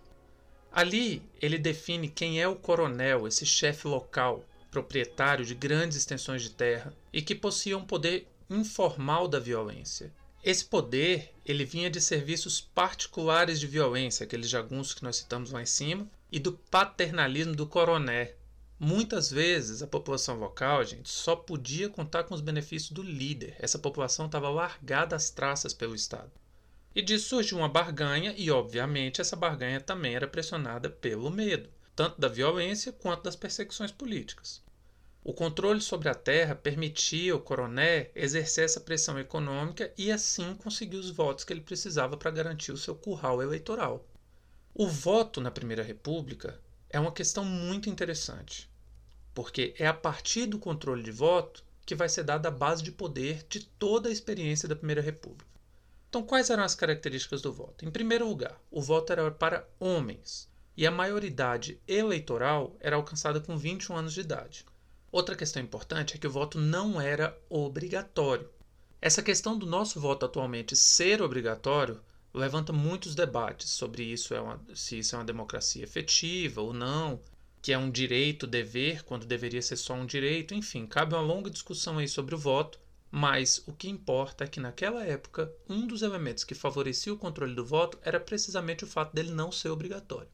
Ali 0.71 1.23
ele 1.41 1.59
define 1.59 2.09
quem 2.09 2.41
é 2.41 2.47
o 2.47 2.55
coronel, 2.55 3.27
esse 3.27 3.45
chefe 3.45 3.89
local, 3.89 4.45
proprietário 4.71 5.45
de 5.45 5.55
grandes 5.55 5.97
extensões 5.97 6.43
de 6.43 6.51
terra 6.51 6.93
e 7.13 7.23
que 7.23 7.35
possuía 7.35 7.77
um 7.77 7.85
poder 7.85 8.29
informal 8.51 9.27
da 9.27 9.41
violência. 9.41 10.13
Esse 10.43 10.65
poder 10.65 11.35
ele 11.45 11.65
vinha 11.65 11.91
de 11.91 12.01
serviços 12.01 12.61
particulares 12.61 13.59
de 13.59 13.67
violência, 13.67 14.25
aqueles 14.25 14.49
jagunços 14.49 14.95
que 14.95 15.03
nós 15.03 15.17
citamos 15.17 15.51
lá 15.51 15.63
em 15.63 15.67
cima, 15.67 16.09
e 16.31 16.39
do 16.39 16.53
paternalismo 16.53 17.55
do 17.55 17.67
coroné, 17.67 18.35
Muitas 18.81 19.29
vezes 19.29 19.83
a 19.83 19.89
população 19.89 20.39
local, 20.39 20.85
gente, 20.85 21.09
só 21.09 21.35
podia 21.35 21.89
contar 21.89 22.23
com 22.23 22.33
os 22.33 22.41
benefícios 22.41 22.93
do 22.93 23.03
líder. 23.03 23.57
Essa 23.59 23.77
população 23.77 24.27
estava 24.27 24.49
largada 24.49 25.17
às 25.17 25.31
traças 25.31 25.75
pelo 25.75 25.97
Estado. 25.97 26.31
E 26.95 27.03
disso 27.03 27.29
surgiu 27.29 27.59
uma 27.59 27.69
barganha, 27.69 28.33
e 28.37 28.53
obviamente 28.53 29.21
essa 29.21 29.35
barganha 29.35 29.81
também 29.81 30.15
era 30.15 30.29
pressionada 30.29 30.89
pelo 30.89 31.29
medo, 31.29 31.69
tanto 31.97 32.21
da 32.21 32.29
violência 32.29 32.93
quanto 32.93 33.25
das 33.25 33.35
perseguições 33.35 33.91
políticas. 33.91 34.63
O 35.29 35.35
controle 35.35 35.83
sobre 35.83 36.09
a 36.09 36.15
terra 36.15 36.55
permitia 36.55 37.35
ao 37.35 37.39
coroné 37.39 38.11
exercer 38.15 38.65
essa 38.65 38.81
pressão 38.81 39.19
econômica 39.19 39.93
e 39.95 40.11
assim 40.11 40.55
conseguir 40.55 40.97
os 40.97 41.11
votos 41.11 41.45
que 41.45 41.53
ele 41.53 41.61
precisava 41.61 42.17
para 42.17 42.31
garantir 42.31 42.73
o 42.73 42.79
seu 42.79 42.95
curral 42.95 43.43
eleitoral. 43.43 44.09
O 44.73 44.89
voto 44.89 45.39
na 45.39 45.51
Primeira 45.51 45.83
República 45.83 46.59
é 46.89 46.99
uma 46.99 47.13
questão 47.13 47.45
muito 47.45 47.91
interessante, 47.91 48.71
porque 49.35 49.75
é 49.79 49.87
a 49.87 49.93
partir 49.93 50.47
do 50.47 50.59
controle 50.59 51.03
de 51.03 51.11
voto 51.11 51.63
que 51.85 51.95
vai 51.95 52.09
ser 52.09 52.23
dada 52.23 52.49
a 52.49 52.51
base 52.51 52.83
de 52.83 52.91
poder 52.91 53.45
de 53.51 53.67
toda 53.67 54.09
a 54.09 54.13
experiência 54.13 54.67
da 54.67 54.77
Primeira 54.77 55.03
República. 55.03 55.61
Então, 56.09 56.23
quais 56.23 56.49
eram 56.49 56.63
as 56.63 56.75
características 56.75 57.43
do 57.43 57.53
voto? 57.53 57.85
Em 57.85 57.91
primeiro 57.91 58.27
lugar, 58.27 58.59
o 58.71 58.81
voto 58.81 59.13
era 59.13 59.31
para 59.31 59.69
homens 59.79 60.49
e 60.75 60.87
a 60.87 60.91
maioridade 60.91 61.79
eleitoral 61.87 62.75
era 62.81 62.97
alcançada 62.97 63.41
com 63.41 63.59
21 63.59 63.95
anos 63.95 64.15
de 64.15 64.23
idade. 64.23 64.65
Outra 65.11 65.35
questão 65.35 65.63
importante 65.63 66.15
é 66.15 66.19
que 66.19 66.27
o 66.27 66.31
voto 66.31 66.59
não 66.59 67.01
era 67.01 67.37
obrigatório. 67.49 68.49
Essa 69.01 69.23
questão 69.23 69.59
do 69.59 69.65
nosso 69.65 69.99
voto 69.99 70.27
atualmente 70.27 70.77
ser 70.77 71.23
obrigatório 71.23 72.01
levanta 72.35 72.73
muitos 72.73 73.15
debates 73.15 73.71
sobre 73.71 74.03
isso 74.03 74.35
é 74.35 74.41
uma, 74.41 74.61
se 74.75 74.99
isso 74.99 75.15
é 75.15 75.19
uma 75.19 75.25
democracia 75.25 75.83
efetiva 75.83 76.61
ou 76.61 76.75
não, 76.75 77.21
que 77.63 77.73
é 77.73 77.79
um 77.79 77.91
direito 77.91 78.47
dever 78.47 79.03
quando 79.03 79.25
deveria 79.25 79.63
ser 79.63 79.77
só 79.77 79.95
um 79.95 80.05
direito, 80.05 80.55
enfim, 80.55 80.87
cabe 80.87 81.15
uma 81.15 81.23
longa 81.23 81.51
discussão 81.51 81.99
aí 81.99 82.07
sobre 82.07 82.35
o 82.35 82.39
voto, 82.39 82.79
mas 83.11 83.63
o 83.67 83.73
que 83.73 83.89
importa 83.89 84.45
é 84.45 84.47
que 84.47 84.61
naquela 84.61 85.05
época 85.05 85.51
um 85.69 85.87
dos 85.87 86.03
elementos 86.03 86.45
que 86.45 86.55
favorecia 86.55 87.13
o 87.15 87.19
controle 87.19 87.55
do 87.55 87.65
voto 87.65 87.99
era 88.03 88.21
precisamente 88.21 88.85
o 88.85 88.87
fato 88.87 89.15
dele 89.15 89.31
não 89.31 89.51
ser 89.51 89.71
obrigatório. 89.71 90.29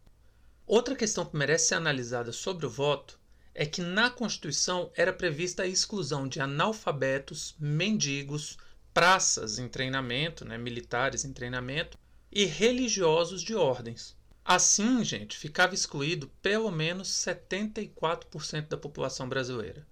Outra 0.66 0.97
questão 0.97 1.25
que 1.25 1.37
merece 1.37 1.69
ser 1.69 1.75
analisada 1.76 2.33
sobre 2.33 2.66
o 2.66 2.71
voto 2.71 3.21
é 3.54 3.64
que 3.64 3.80
na 3.80 4.11
Constituição 4.11 4.90
era 4.96 5.12
prevista 5.12 5.62
a 5.62 5.66
exclusão 5.66 6.26
de 6.26 6.40
analfabetos, 6.40 7.54
mendigos, 7.58 8.58
praças 8.92 9.58
em 9.58 9.68
treinamento, 9.68 10.44
né, 10.44 10.58
militares 10.58 11.25
em 11.25 11.32
treinamento, 11.32 11.96
e 12.30 12.44
religiosos 12.44 13.42
de 13.42 13.54
ordens. 13.54 14.16
Assim, 14.44 15.02
gente, 15.04 15.38
ficava 15.38 15.75
excluído 15.75 16.28
pelo 16.42 16.70
menos 16.70 17.08
74% 17.08 18.68
da 18.68 18.76
população 18.76 19.28
brasileira. 19.28 19.87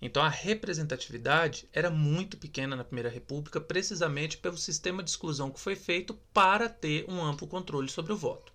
Então 0.00 0.22
a 0.22 0.28
representatividade 0.28 1.68
era 1.72 1.90
muito 1.90 2.36
pequena 2.36 2.74
na 2.74 2.84
Primeira 2.84 3.08
República, 3.08 3.60
precisamente 3.60 4.36
pelo 4.36 4.58
sistema 4.58 5.02
de 5.02 5.10
exclusão 5.10 5.50
que 5.50 5.60
foi 5.60 5.76
feito 5.76 6.14
para 6.32 6.68
ter 6.68 7.06
um 7.08 7.22
amplo 7.22 7.46
controle 7.46 7.88
sobre 7.88 8.12
o 8.12 8.16
voto. 8.16 8.52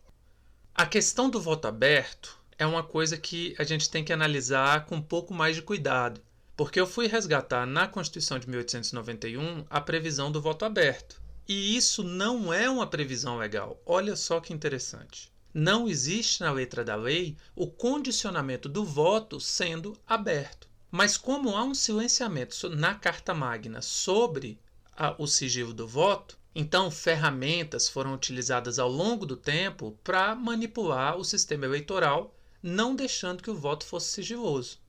A 0.75 0.85
questão 0.85 1.29
do 1.29 1.41
voto 1.41 1.67
aberto 1.67 2.38
é 2.59 2.65
uma 2.65 2.83
coisa 2.83 3.17
que 3.17 3.55
a 3.57 3.63
gente 3.63 3.89
tem 3.89 4.03
que 4.03 4.11
analisar 4.11 4.85
com 4.85 4.97
um 4.97 5.01
pouco 5.01 5.33
mais 5.33 5.55
de 5.55 5.61
cuidado, 5.61 6.21
porque 6.57 6.77
eu 6.77 6.85
fui 6.85 7.07
resgatar 7.07 7.65
na 7.65 7.87
Constituição 7.87 8.37
de 8.37 8.49
1891 8.49 9.65
a 9.69 9.79
previsão 9.79 10.29
do 10.29 10.41
voto 10.41 10.65
aberto. 10.65 11.21
E 11.47 11.77
isso 11.77 12.03
não 12.03 12.53
é 12.53 12.69
uma 12.69 12.85
previsão 12.85 13.37
legal. 13.37 13.81
Olha 13.85 14.13
só 14.17 14.41
que 14.41 14.53
interessante. 14.53 15.31
Não 15.53 15.87
existe 15.87 16.41
na 16.41 16.51
letra 16.51 16.83
da 16.83 16.97
lei 16.97 17.37
o 17.55 17.65
condicionamento 17.65 18.67
do 18.67 18.83
voto 18.83 19.39
sendo 19.39 19.97
aberto. 20.05 20.67
Mas 20.91 21.15
como 21.15 21.55
há 21.55 21.63
um 21.63 21.73
silenciamento 21.73 22.69
na 22.69 22.93
Carta 22.93 23.33
Magna 23.33 23.81
sobre 23.81 24.59
a, 24.97 25.15
o 25.17 25.25
sigilo 25.25 25.73
do 25.73 25.87
voto, 25.87 26.37
então 26.53 26.91
ferramentas 26.91 27.87
foram 27.87 28.13
utilizadas 28.13 28.79
ao 28.79 28.89
longo 28.89 29.25
do 29.25 29.37
tempo 29.37 29.97
para 30.03 30.35
manipular 30.35 31.15
o 31.15 31.23
sistema 31.23 31.65
eleitoral, 31.65 32.35
não 32.61 32.95
deixando 32.95 33.41
que 33.41 33.49
o 33.49 33.55
voto 33.55 33.85
fosse 33.85 34.09
sigiloso. 34.11 34.79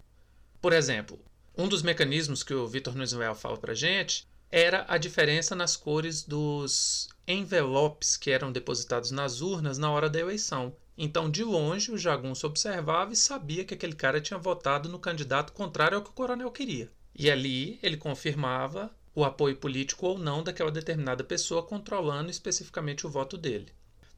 Por 0.61 0.73
exemplo, 0.73 1.19
um 1.57 1.69
dos 1.69 1.83
mecanismos 1.83 2.43
que 2.43 2.55
o 2.55 2.67
Vitor 2.67 2.95
Leal 2.97 3.35
fala 3.35 3.57
para 3.57 3.75
gente 3.75 4.27
era 4.51 4.85
a 4.89 4.99
diferença 4.99 5.55
nas 5.55 5.77
cores 5.77 6.23
dos 6.23 7.09
envelopes 7.27 8.17
que 8.17 8.31
eram 8.31 8.51
depositados 8.51 9.11
nas 9.11 9.41
urnas 9.41 9.79
na 9.79 9.91
hora 9.91 10.11
da 10.11 10.19
eleição. 10.19 10.75
Então, 10.99 11.31
de 11.31 11.45
longe, 11.45 11.93
o 11.93 11.99
jagunço 11.99 12.47
observava 12.47 13.13
e 13.13 13.17
sabia 13.17 13.65
que 13.65 13.75
aquele 13.75 13.95
cara 13.95 14.21
tinha 14.21 14.39
votado 14.39 14.89
no 14.89 14.99
candidato 14.99 15.53
contrário 15.53 15.97
ao 15.97 16.05
que 16.05 16.11
o 16.11 16.15
coronel 16.15 16.51
queria. 16.51 16.91
E 17.15 17.31
ali 17.31 17.79
ele 17.83 17.97
confirmava 17.97 18.91
o 19.15 19.25
apoio 19.25 19.57
político 19.57 20.07
ou 20.07 20.19
não 20.19 20.43
daquela 20.43 20.71
determinada 20.71 21.25
pessoa, 21.25 21.63
controlando 21.63 22.31
especificamente 22.31 23.07
o 23.07 23.11
voto 23.11 23.37
dele. 23.37 23.73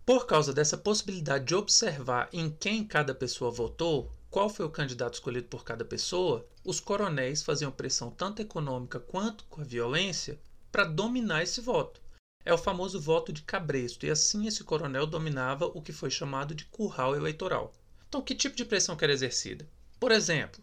Por 0.05 0.27
causa 0.27 0.53
dessa 0.53 0.77
possibilidade 0.77 1.45
de 1.45 1.55
observar 1.55 2.29
em 2.33 2.51
quem 2.51 2.85
cada 2.85 3.15
pessoa 3.15 3.53
votou, 3.53 4.11
qual 4.29 4.49
foi 4.49 4.67
o 4.67 4.71
candidato 4.71 5.15
escolhido 5.15 5.47
por 5.47 5.63
cada 5.63 5.85
pessoa, 5.85 6.45
os 6.65 6.81
coronéis 6.81 7.43
faziam 7.43 7.71
pressão 7.71 8.11
tanto 8.11 8.43
econômica 8.43 8.99
quanto 8.99 9.45
com 9.45 9.61
a 9.61 9.65
violência 9.65 10.41
para 10.73 10.85
dominar 10.85 11.45
esse 11.45 11.61
voto. 11.61 12.01
É 12.45 12.53
o 12.53 12.59
famoso 12.59 13.01
voto 13.01 13.33
de 13.33 13.43
cabresto, 13.43 14.05
e 14.05 14.11
assim 14.11 14.49
esse 14.49 14.65
coronel 14.65 15.07
dominava 15.07 15.67
o 15.67 15.81
que 15.81 15.93
foi 15.93 16.11
chamado 16.11 16.53
de 16.53 16.65
curral 16.65 17.15
eleitoral. 17.15 17.73
Então, 18.09 18.21
que 18.21 18.35
tipo 18.35 18.57
de 18.57 18.65
pressão 18.65 18.97
que 18.97 19.05
era 19.05 19.13
exercida? 19.13 19.69
Por 20.01 20.11
exemplo, 20.11 20.61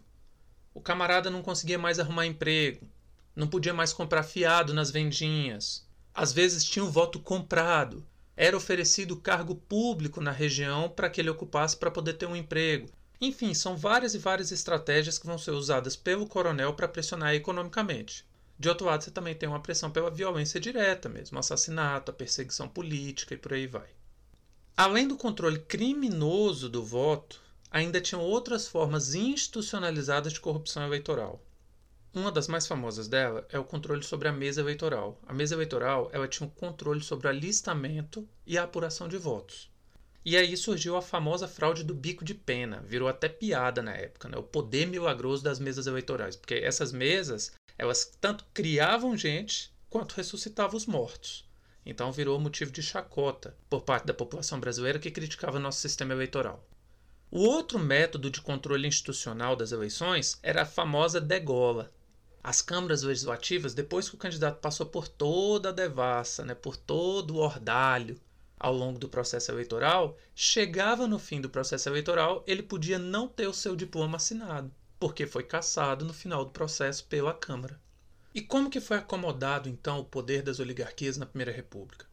o 0.74 0.82
camarada 0.82 1.30
não 1.30 1.42
conseguia 1.42 1.78
mais 1.78 1.98
arrumar 1.98 2.26
emprego, 2.26 2.86
não 3.34 3.48
podia 3.48 3.72
mais 3.72 3.94
comprar 3.94 4.22
fiado 4.22 4.74
nas 4.74 4.90
vendinhas, 4.90 5.88
às 6.12 6.30
vezes 6.30 6.62
tinha 6.62 6.84
o 6.84 6.90
voto 6.90 7.18
comprado, 7.18 8.06
era 8.42 8.56
oferecido 8.56 9.18
cargo 9.18 9.54
público 9.54 10.18
na 10.18 10.30
região 10.30 10.88
para 10.88 11.10
que 11.10 11.20
ele 11.20 11.28
ocupasse 11.28 11.76
para 11.76 11.90
poder 11.90 12.14
ter 12.14 12.24
um 12.24 12.34
emprego. 12.34 12.88
Enfim, 13.20 13.52
são 13.52 13.76
várias 13.76 14.14
e 14.14 14.18
várias 14.18 14.50
estratégias 14.50 15.18
que 15.18 15.26
vão 15.26 15.36
ser 15.36 15.50
usadas 15.50 15.94
pelo 15.94 16.26
coronel 16.26 16.72
para 16.72 16.88
pressionar 16.88 17.34
economicamente. 17.34 18.24
De 18.58 18.66
outro 18.66 18.86
lado, 18.86 19.04
você 19.04 19.10
também 19.10 19.34
tem 19.34 19.46
uma 19.46 19.60
pressão 19.60 19.90
pela 19.90 20.10
violência 20.10 20.58
direta 20.58 21.06
mesmo, 21.06 21.38
assassinato, 21.38 22.10
a 22.10 22.14
perseguição 22.14 22.66
política 22.66 23.34
e 23.34 23.36
por 23.36 23.52
aí 23.52 23.66
vai. 23.66 23.88
Além 24.74 25.06
do 25.06 25.18
controle 25.18 25.58
criminoso 25.58 26.70
do 26.70 26.82
voto, 26.82 27.42
ainda 27.70 28.00
tinham 28.00 28.22
outras 28.22 28.66
formas 28.66 29.14
institucionalizadas 29.14 30.32
de 30.32 30.40
corrupção 30.40 30.82
eleitoral. 30.82 31.44
Uma 32.12 32.32
das 32.32 32.48
mais 32.48 32.66
famosas 32.66 33.06
dela 33.06 33.46
é 33.50 33.58
o 33.58 33.64
controle 33.64 34.02
sobre 34.02 34.26
a 34.26 34.32
mesa 34.32 34.60
eleitoral. 34.60 35.20
A 35.28 35.32
mesa 35.32 35.54
eleitoral 35.54 36.10
ela 36.12 36.26
tinha 36.26 36.44
um 36.44 36.50
controle 36.50 37.00
sobre 37.00 37.28
o 37.28 37.30
alistamento 37.30 38.28
e 38.44 38.58
a 38.58 38.64
apuração 38.64 39.06
de 39.06 39.16
votos. 39.16 39.70
E 40.24 40.36
aí 40.36 40.56
surgiu 40.56 40.96
a 40.96 41.02
famosa 41.02 41.46
fraude 41.46 41.84
do 41.84 41.94
bico 41.94 42.24
de 42.24 42.34
pena, 42.34 42.82
virou 42.84 43.08
até 43.08 43.28
piada 43.28 43.80
na 43.80 43.94
época, 43.94 44.28
né? 44.28 44.36
o 44.36 44.42
poder 44.42 44.86
milagroso 44.86 45.44
das 45.44 45.60
mesas 45.60 45.86
eleitorais, 45.86 46.34
porque 46.34 46.54
essas 46.54 46.90
mesas, 46.90 47.52
elas 47.78 48.04
tanto 48.20 48.44
criavam 48.52 49.16
gente 49.16 49.72
quanto 49.88 50.16
ressuscitavam 50.16 50.76
os 50.76 50.86
mortos. 50.86 51.48
Então 51.86 52.10
virou 52.10 52.40
motivo 52.40 52.72
de 52.72 52.82
chacota 52.82 53.56
por 53.68 53.82
parte 53.82 54.06
da 54.06 54.12
população 54.12 54.58
brasileira 54.58 54.98
que 54.98 55.12
criticava 55.12 55.60
nosso 55.60 55.78
sistema 55.78 56.12
eleitoral. 56.12 56.68
O 57.30 57.44
outro 57.44 57.78
método 57.78 58.28
de 58.28 58.40
controle 58.40 58.88
institucional 58.88 59.54
das 59.54 59.70
eleições 59.70 60.40
era 60.42 60.62
a 60.62 60.66
famosa 60.66 61.20
degola. 61.20 61.88
As 62.42 62.62
câmaras 62.62 63.02
legislativas, 63.02 63.74
depois 63.74 64.08
que 64.08 64.14
o 64.14 64.18
candidato 64.18 64.60
passou 64.60 64.86
por 64.86 65.06
toda 65.06 65.68
a 65.68 65.72
devassa, 65.72 66.44
né, 66.44 66.54
por 66.54 66.74
todo 66.74 67.34
o 67.34 67.38
ordalho, 67.38 68.18
ao 68.58 68.74
longo 68.74 68.98
do 68.98 69.08
processo 69.08 69.50
eleitoral, 69.50 70.16
chegava 70.34 71.06
no 71.06 71.18
fim 71.18 71.40
do 71.40 71.50
processo 71.50 71.88
eleitoral, 71.88 72.42
ele 72.46 72.62
podia 72.62 72.98
não 72.98 73.28
ter 73.28 73.46
o 73.46 73.54
seu 73.54 73.76
diploma 73.76 74.16
assinado, 74.16 74.72
porque 74.98 75.26
foi 75.26 75.42
cassado 75.42 76.04
no 76.04 76.14
final 76.14 76.44
do 76.44 76.50
processo 76.50 77.04
pela 77.04 77.34
Câmara. 77.34 77.80
E 78.34 78.40
como 78.40 78.70
que 78.70 78.80
foi 78.80 78.96
acomodado 78.96 79.68
então 79.68 79.98
o 79.98 80.04
poder 80.04 80.42
das 80.42 80.60
oligarquias 80.60 81.16
na 81.16 81.26
Primeira 81.26 81.52
República? 81.52 82.06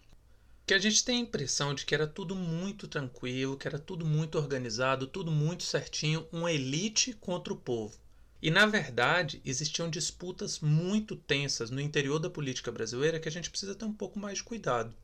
Que 0.66 0.74
a 0.74 0.80
gente 0.80 1.06
tem 1.06 1.18
a 1.18 1.22
impressão 1.22 1.74
de 1.74 1.86
que 1.86 1.96
era 1.96 2.08
tudo 2.08 2.36
muito 2.36 2.88
tranquilo, 2.88 3.58
que 3.58 3.68
era 3.68 3.80
tudo 3.80 4.06
muito 4.06 4.38
organizado, 4.38 5.08
tudo 5.08 5.32
muito 5.32 5.64
certinho, 5.64 6.28
uma 6.32 6.52
elite 6.52 7.14
contra 7.14 7.54
o 7.54 7.58
povo. 7.58 7.98
E 8.42 8.52
na 8.52 8.66
verdade, 8.66 9.42
existiam 9.44 9.90
disputas 9.90 10.60
muito 10.60 11.16
tensas 11.16 11.72
no 11.72 11.82
interior 11.82 12.20
da 12.20 12.30
política 12.30 12.72
brasileira 12.72 13.20
que 13.20 13.28
a 13.28 13.32
gente 13.32 13.50
precisa 13.50 13.74
ter 13.74 13.86
um 13.86 13.94
pouco 13.94 14.20
mais 14.20 14.38
de 14.38 14.44
cuidado. 14.44 14.96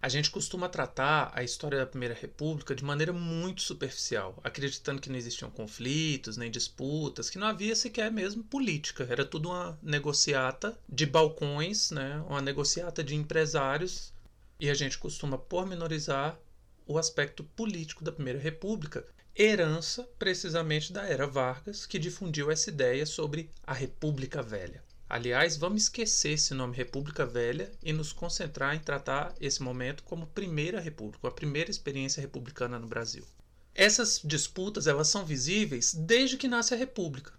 A 0.00 0.08
gente 0.08 0.30
costuma 0.30 0.68
tratar 0.68 1.30
a 1.32 1.44
história 1.44 1.78
da 1.78 1.86
Primeira 1.86 2.14
República 2.14 2.74
de 2.74 2.84
maneira 2.84 3.12
muito 3.12 3.62
superficial, 3.62 4.36
acreditando 4.42 5.00
que 5.00 5.08
não 5.08 5.16
existiam 5.16 5.48
conflitos 5.48 6.36
nem 6.36 6.50
disputas, 6.50 7.30
que 7.30 7.38
não 7.38 7.46
havia 7.46 7.76
sequer 7.76 8.10
mesmo 8.10 8.42
política, 8.42 9.06
era 9.08 9.24
tudo 9.24 9.48
uma 9.48 9.78
negociata 9.80 10.76
de 10.88 11.06
balcões, 11.06 11.92
né? 11.92 12.20
uma 12.28 12.42
negociata 12.42 13.02
de 13.04 13.14
empresários, 13.14 14.12
e 14.58 14.68
a 14.68 14.74
gente 14.74 14.98
costuma 14.98 15.38
pormenorizar 15.38 16.36
o 16.84 16.98
aspecto 16.98 17.44
político 17.44 18.02
da 18.02 18.10
Primeira 18.10 18.40
República, 18.40 19.06
herança 19.34 20.06
precisamente 20.18 20.92
da 20.92 21.04
era 21.04 21.26
Vargas, 21.26 21.86
que 21.86 21.98
difundiu 21.98 22.50
essa 22.50 22.68
ideia 22.68 23.06
sobre 23.06 23.50
a 23.66 23.72
República 23.72 24.42
Velha. 24.42 24.82
Aliás, 25.08 25.56
vamos 25.56 25.84
esquecer 25.84 26.32
esse 26.32 26.54
nome 26.54 26.76
República 26.76 27.26
Velha 27.26 27.70
e 27.82 27.92
nos 27.92 28.12
concentrar 28.12 28.74
em 28.74 28.78
tratar 28.78 29.34
esse 29.40 29.62
momento 29.62 30.02
como 30.04 30.26
Primeira 30.26 30.80
República, 30.80 31.28
a 31.28 31.30
primeira 31.30 31.70
experiência 31.70 32.20
republicana 32.20 32.78
no 32.78 32.86
Brasil. 32.86 33.26
Essas 33.74 34.20
disputas 34.22 34.86
elas 34.86 35.08
são 35.08 35.24
visíveis 35.24 35.94
desde 35.94 36.36
que 36.36 36.48
nasce 36.48 36.74
a 36.74 36.76
República. 36.78 37.32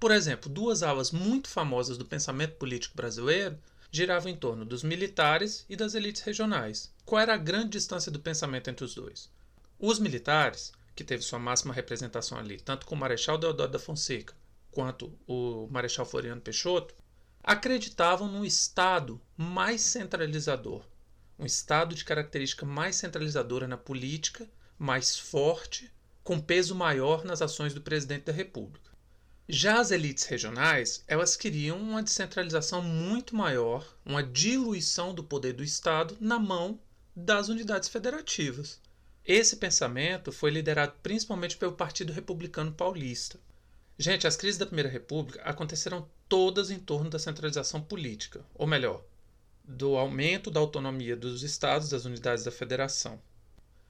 Por 0.00 0.10
exemplo, 0.10 0.50
duas 0.50 0.82
alas 0.82 1.10
muito 1.10 1.48
famosas 1.48 1.96
do 1.96 2.04
pensamento 2.04 2.56
político 2.56 2.96
brasileiro 2.96 3.58
giravam 3.90 4.30
em 4.30 4.36
torno 4.36 4.64
dos 4.64 4.82
militares 4.82 5.64
e 5.68 5.76
das 5.76 5.94
elites 5.94 6.22
regionais. 6.22 6.92
Qual 7.04 7.20
era 7.20 7.34
a 7.34 7.38
grande 7.38 7.70
distância 7.70 8.10
do 8.10 8.18
pensamento 8.18 8.68
entre 8.68 8.84
os 8.84 8.94
dois? 8.94 9.30
Os 9.78 9.98
militares, 9.98 10.72
que 10.94 11.04
teve 11.04 11.22
sua 11.22 11.38
máxima 11.38 11.74
representação 11.74 12.38
ali, 12.38 12.60
tanto 12.60 12.86
com 12.86 12.94
o 12.94 12.98
Marechal 12.98 13.38
Deodoro 13.38 13.70
da 13.70 13.78
Fonseca 13.78 14.34
quanto 14.70 15.16
o 15.26 15.68
Marechal 15.70 16.04
Floriano 16.04 16.40
Peixoto, 16.40 16.94
acreditavam 17.42 18.26
num 18.26 18.44
Estado 18.44 19.20
mais 19.36 19.80
centralizador, 19.80 20.84
um 21.38 21.46
Estado 21.46 21.94
de 21.94 22.04
característica 22.04 22.66
mais 22.66 22.96
centralizadora 22.96 23.68
na 23.68 23.76
política, 23.76 24.48
mais 24.76 25.16
forte, 25.16 25.92
com 26.24 26.40
peso 26.40 26.74
maior 26.74 27.24
nas 27.24 27.40
ações 27.40 27.72
do 27.72 27.80
presidente 27.80 28.24
da 28.24 28.32
República. 28.32 28.90
Já 29.48 29.78
as 29.78 29.90
elites 29.90 30.24
regionais, 30.24 31.04
elas 31.06 31.36
queriam 31.36 31.78
uma 31.78 32.02
descentralização 32.02 32.82
muito 32.82 33.36
maior, 33.36 33.86
uma 34.04 34.22
diluição 34.22 35.14
do 35.14 35.22
poder 35.22 35.52
do 35.52 35.62
Estado 35.62 36.16
na 36.18 36.38
mão 36.38 36.80
das 37.14 37.48
unidades 37.48 37.90
federativas. 37.90 38.80
Esse 39.26 39.56
pensamento 39.56 40.30
foi 40.30 40.50
liderado 40.50 40.94
principalmente 41.02 41.56
pelo 41.56 41.72
Partido 41.72 42.12
Republicano 42.12 42.72
Paulista, 42.72 43.38
Gente, 43.96 44.26
as 44.26 44.36
crises 44.36 44.58
da 44.58 44.66
Primeira 44.66 44.88
República 44.88 45.40
aconteceram 45.42 46.08
todas 46.28 46.70
em 46.70 46.80
torno 46.80 47.08
da 47.08 47.18
centralização 47.18 47.80
política, 47.80 48.44
ou 48.52 48.66
melhor, 48.66 49.04
do 49.62 49.96
aumento 49.96 50.50
da 50.50 50.58
autonomia 50.58 51.16
dos 51.16 51.44
estados 51.44 51.88
das 51.88 52.04
unidades 52.04 52.42
da 52.42 52.50
federação. 52.50 53.22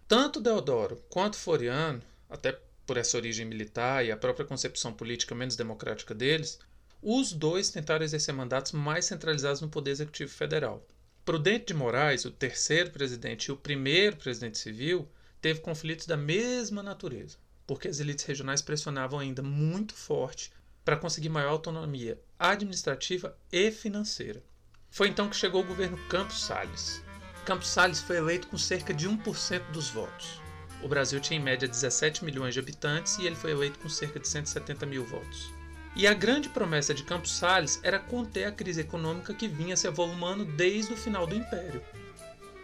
Tanto 0.06 0.42
Deodoro 0.42 1.02
quanto 1.08 1.38
Floriano, 1.38 2.02
até 2.28 2.60
por 2.86 2.98
essa 2.98 3.16
origem 3.16 3.46
militar 3.46 4.04
e 4.04 4.12
a 4.12 4.16
própria 4.16 4.44
concepção 4.44 4.92
política 4.92 5.34
menos 5.34 5.56
democrática 5.56 6.14
deles, 6.14 6.58
os 7.00 7.32
dois 7.32 7.70
tentaram 7.70 8.04
exercer 8.04 8.34
mandatos 8.34 8.72
mais 8.72 9.06
centralizados 9.06 9.62
no 9.62 9.70
Poder 9.70 9.92
Executivo 9.92 10.30
Federal. 10.30 10.86
Prudente 11.24 11.68
de 11.68 11.74
Moraes, 11.74 12.26
o 12.26 12.30
terceiro 12.30 12.90
presidente 12.90 13.46
e 13.46 13.52
o 13.52 13.56
primeiro 13.56 14.16
presidente 14.16 14.58
civil, 14.58 15.08
teve 15.44 15.60
conflitos 15.60 16.06
da 16.06 16.16
mesma 16.16 16.82
natureza 16.82 17.36
porque 17.66 17.86
as 17.86 18.00
elites 18.00 18.24
regionais 18.24 18.62
pressionavam 18.62 19.18
ainda 19.18 19.42
muito 19.42 19.92
forte 19.94 20.50
para 20.82 20.96
conseguir 20.96 21.28
maior 21.28 21.50
autonomia 21.50 22.18
administrativa 22.38 23.36
e 23.52 23.70
financeira. 23.70 24.42
Foi 24.88 25.06
então 25.06 25.28
que 25.28 25.36
chegou 25.36 25.62
o 25.62 25.66
governo 25.66 25.98
Campos 26.08 26.42
Salles. 26.44 27.02
Campos 27.44 27.68
Salles 27.68 28.00
foi 28.00 28.16
eleito 28.16 28.48
com 28.48 28.56
cerca 28.56 28.94
de 28.94 29.06
1% 29.06 29.70
dos 29.70 29.90
votos. 29.90 30.40
O 30.82 30.88
Brasil 30.88 31.20
tinha 31.20 31.38
em 31.38 31.42
média 31.42 31.68
17 31.68 32.24
milhões 32.24 32.54
de 32.54 32.60
habitantes 32.60 33.18
e 33.18 33.26
ele 33.26 33.36
foi 33.36 33.50
eleito 33.50 33.78
com 33.80 33.88
cerca 33.90 34.18
de 34.18 34.26
170 34.26 34.86
mil 34.86 35.04
votos. 35.04 35.52
E 35.94 36.06
a 36.06 36.14
grande 36.14 36.48
promessa 36.48 36.94
de 36.94 37.04
Campos 37.04 37.36
Salles 37.36 37.80
era 37.82 37.98
conter 37.98 38.46
a 38.46 38.52
crise 38.52 38.80
econômica 38.80 39.34
que 39.34 39.46
vinha 39.46 39.76
se 39.76 39.86
avolumando 39.86 40.46
desde 40.46 40.94
o 40.94 40.96
final 40.96 41.26
do 41.26 41.36
Império. 41.36 41.82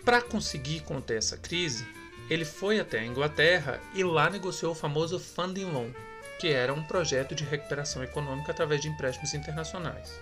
Para 0.03 0.23
conseguir 0.23 0.81
conter 0.81 1.19
essa 1.19 1.37
crise, 1.37 1.87
ele 2.31 2.45
foi 2.45 2.79
até 2.79 3.01
a 3.01 3.05
Inglaterra 3.05 3.81
e 3.93 4.05
lá 4.05 4.31
negociou 4.31 4.71
o 4.71 4.77
famoso 4.77 5.19
Funding 5.19 5.65
Loan, 5.65 5.91
que 6.39 6.49
era 6.49 6.73
um 6.73 6.83
projeto 6.83 7.35
de 7.35 7.43
recuperação 7.43 8.05
econômica 8.05 8.53
através 8.53 8.81
de 8.81 8.89
empréstimos 8.89 9.35
internacionais. 9.35 10.19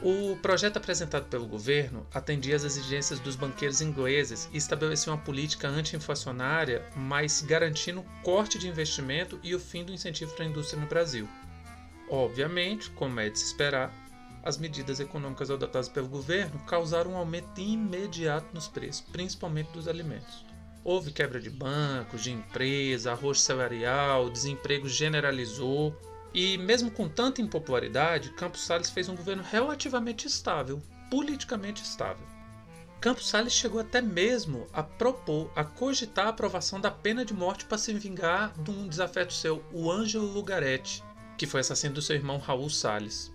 O 0.00 0.36
projeto 0.36 0.78
apresentado 0.78 1.26
pelo 1.26 1.46
governo 1.46 2.06
atendia 2.14 2.56
às 2.56 2.64
exigências 2.64 3.20
dos 3.20 3.36
banqueiros 3.36 3.82
ingleses 3.82 4.48
e 4.50 4.56
estabelecia 4.56 5.12
uma 5.12 5.18
política 5.18 5.68
anti-inflacionária, 5.68 6.82
mas 6.96 7.42
garantindo 7.42 8.06
corte 8.22 8.58
de 8.58 8.68
investimento 8.68 9.38
e 9.42 9.54
o 9.54 9.60
fim 9.60 9.84
do 9.84 9.92
incentivo 9.92 10.32
para 10.34 10.44
a 10.44 10.48
indústria 10.48 10.80
no 10.80 10.86
Brasil. 10.86 11.28
Obviamente, 12.08 12.90
como 12.92 13.20
é 13.20 13.28
de 13.28 13.38
se 13.38 13.46
esperar, 13.46 13.92
as 14.42 14.56
medidas 14.56 15.00
econômicas 15.00 15.50
adotadas 15.50 15.88
pelo 15.88 16.08
governo 16.08 16.58
causaram 16.60 17.12
um 17.12 17.16
aumento 17.16 17.60
imediato 17.60 18.54
nos 18.54 18.68
preços, 18.68 19.02
principalmente 19.12 19.70
dos 19.72 19.86
alimentos. 19.86 20.49
Houve 20.82 21.12
quebra 21.12 21.38
de 21.38 21.50
bancos, 21.50 22.22
de 22.22 22.30
empresa, 22.30 23.12
arroz 23.12 23.40
salarial, 23.40 24.30
desemprego 24.30 24.88
generalizou. 24.88 25.94
E 26.32 26.56
mesmo 26.56 26.90
com 26.90 27.08
tanta 27.08 27.42
impopularidade, 27.42 28.30
Campos 28.30 28.64
Salles 28.64 28.88
fez 28.88 29.08
um 29.08 29.16
governo 29.16 29.42
relativamente 29.42 30.26
estável, 30.26 30.80
politicamente 31.10 31.82
estável. 31.82 32.24
Campos 33.00 33.28
Salles 33.28 33.52
chegou 33.52 33.80
até 33.80 34.00
mesmo 34.00 34.66
a 34.72 34.82
propor, 34.82 35.50
a 35.56 35.64
cogitar 35.64 36.26
a 36.26 36.30
aprovação 36.30 36.80
da 36.80 36.90
pena 36.90 37.24
de 37.24 37.34
morte 37.34 37.64
para 37.64 37.78
se 37.78 37.92
vingar 37.94 38.52
de 38.62 38.70
um 38.70 38.88
desafeto 38.88 39.32
seu, 39.32 39.64
o 39.72 39.90
Ângelo 39.90 40.26
Lugaretti, 40.26 41.02
que 41.36 41.46
foi 41.46 41.60
assassino 41.60 41.94
do 41.94 42.02
seu 42.02 42.16
irmão 42.16 42.38
Raul 42.38 42.70
Salles. 42.70 43.32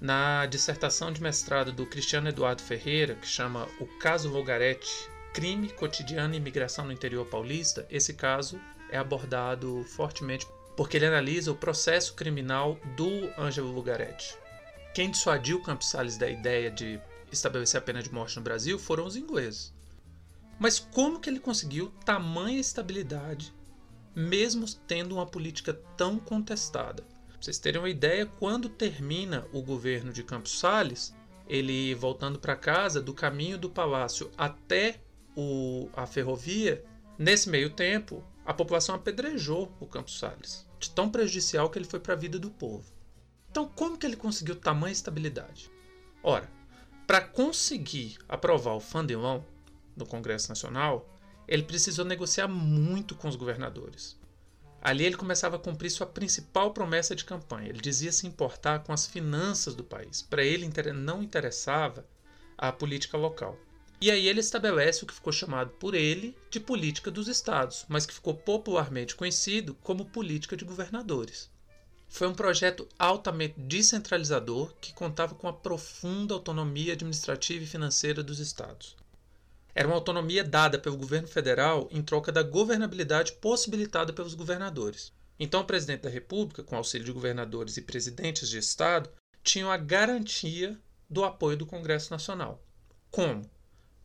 Na 0.00 0.46
dissertação 0.46 1.12
de 1.12 1.20
mestrado 1.20 1.72
do 1.72 1.84
Cristiano 1.84 2.28
Eduardo 2.28 2.62
Ferreira, 2.62 3.16
que 3.16 3.26
chama 3.26 3.68
O 3.80 3.86
Caso 3.98 4.30
Lugaretti, 4.30 5.10
crime 5.32 5.68
cotidiano 5.70 6.34
e 6.34 6.36
imigração 6.36 6.84
no 6.84 6.92
interior 6.92 7.24
paulista, 7.26 7.86
esse 7.90 8.14
caso 8.14 8.60
é 8.90 8.98
abordado 8.98 9.84
fortemente 9.84 10.46
porque 10.76 10.96
ele 10.96 11.06
analisa 11.06 11.52
o 11.52 11.56
processo 11.56 12.14
criminal 12.14 12.78
do 12.96 13.30
Ângelo 13.38 13.70
Lugaretti. 13.70 14.36
Quem 14.94 15.10
dissuadiu 15.10 15.62
Campos 15.62 15.88
Salles 15.88 16.16
da 16.16 16.28
ideia 16.28 16.70
de 16.70 17.00
estabelecer 17.30 17.78
a 17.78 17.82
pena 17.82 18.02
de 18.02 18.12
morte 18.12 18.36
no 18.36 18.42
Brasil 18.42 18.78
foram 18.78 19.04
os 19.04 19.14
ingleses. 19.14 19.72
Mas 20.58 20.78
como 20.78 21.20
que 21.20 21.30
ele 21.30 21.38
conseguiu 21.38 21.92
tamanha 22.04 22.58
estabilidade, 22.58 23.54
mesmo 24.14 24.66
tendo 24.86 25.14
uma 25.14 25.26
política 25.26 25.74
tão 25.96 26.18
contestada? 26.18 27.02
Pra 27.28 27.36
vocês 27.40 27.58
terem 27.58 27.80
uma 27.80 27.88
ideia, 27.88 28.26
quando 28.26 28.68
termina 28.68 29.46
o 29.52 29.62
governo 29.62 30.12
de 30.12 30.22
Campos 30.22 30.58
Salles, 30.58 31.14
ele 31.48 31.94
voltando 31.94 32.38
para 32.38 32.56
casa, 32.56 33.00
do 33.00 33.14
caminho 33.14 33.58
do 33.58 33.70
palácio 33.70 34.30
até 34.36 35.00
o, 35.36 35.88
a 35.94 36.06
ferrovia, 36.06 36.84
nesse 37.18 37.48
meio 37.48 37.70
tempo, 37.70 38.24
a 38.44 38.54
população 38.54 38.94
apedrejou 38.94 39.72
o 39.78 39.86
Campos 39.86 40.18
Salles, 40.18 40.66
de 40.78 40.90
tão 40.90 41.10
prejudicial 41.10 41.70
que 41.70 41.78
ele 41.78 41.86
foi 41.86 42.00
para 42.00 42.14
a 42.14 42.16
vida 42.16 42.38
do 42.38 42.50
povo. 42.50 42.92
Então, 43.50 43.68
como 43.68 43.98
que 43.98 44.06
ele 44.06 44.16
conseguiu 44.16 44.56
tamanha 44.56 44.92
estabilidade? 44.92 45.70
Ora, 46.22 46.48
para 47.06 47.20
conseguir 47.20 48.18
aprovar 48.28 48.74
o 48.74 48.80
Fandelão 48.80 49.44
no 49.96 50.06
Congresso 50.06 50.48
Nacional, 50.48 51.08
ele 51.48 51.64
precisou 51.64 52.04
negociar 52.04 52.46
muito 52.46 53.16
com 53.16 53.28
os 53.28 53.34
governadores. 53.34 54.16
Ali 54.80 55.04
ele 55.04 55.16
começava 55.16 55.56
a 55.56 55.58
cumprir 55.58 55.90
sua 55.90 56.06
principal 56.06 56.72
promessa 56.72 57.14
de 57.14 57.24
campanha. 57.24 57.68
Ele 57.68 57.80
dizia 57.80 58.12
se 58.12 58.26
importar 58.26 58.84
com 58.84 58.92
as 58.92 59.06
finanças 59.06 59.74
do 59.74 59.84
país. 59.84 60.22
Para 60.22 60.42
ele 60.42 60.70
não 60.94 61.22
interessava 61.22 62.06
a 62.56 62.72
política 62.72 63.18
local. 63.18 63.58
E 64.00 64.10
aí 64.10 64.26
ele 64.26 64.40
estabelece 64.40 65.04
o 65.04 65.06
que 65.06 65.12
ficou 65.12 65.32
chamado 65.32 65.72
por 65.72 65.94
ele 65.94 66.34
de 66.50 66.58
política 66.58 67.10
dos 67.10 67.28
estados, 67.28 67.84
mas 67.86 68.06
que 68.06 68.14
ficou 68.14 68.34
popularmente 68.34 69.14
conhecido 69.14 69.74
como 69.82 70.06
política 70.06 70.56
de 70.56 70.64
governadores. 70.64 71.50
Foi 72.08 72.26
um 72.26 72.34
projeto 72.34 72.88
altamente 72.98 73.60
descentralizador 73.60 74.74
que 74.80 74.94
contava 74.94 75.34
com 75.34 75.46
a 75.46 75.52
profunda 75.52 76.32
autonomia 76.32 76.94
administrativa 76.94 77.62
e 77.62 77.66
financeira 77.66 78.22
dos 78.22 78.40
estados. 78.40 78.96
Era 79.74 79.86
uma 79.86 79.96
autonomia 79.96 80.42
dada 80.42 80.78
pelo 80.78 80.96
governo 80.96 81.28
federal 81.28 81.86
em 81.92 82.02
troca 82.02 82.32
da 82.32 82.42
governabilidade 82.42 83.32
possibilitada 83.34 84.12
pelos 84.12 84.34
governadores. 84.34 85.12
Então, 85.38 85.60
o 85.60 85.64
presidente 85.64 86.02
da 86.02 86.10
República, 86.10 86.62
com 86.62 86.74
auxílio 86.74 87.06
de 87.06 87.12
governadores 87.12 87.76
e 87.76 87.82
presidentes 87.82 88.48
de 88.48 88.58
Estado, 88.58 89.10
tinha 89.44 89.66
a 89.68 89.76
garantia 89.76 90.76
do 91.08 91.22
apoio 91.22 91.56
do 91.56 91.66
Congresso 91.66 92.10
Nacional. 92.10 92.62
Como? 93.10 93.48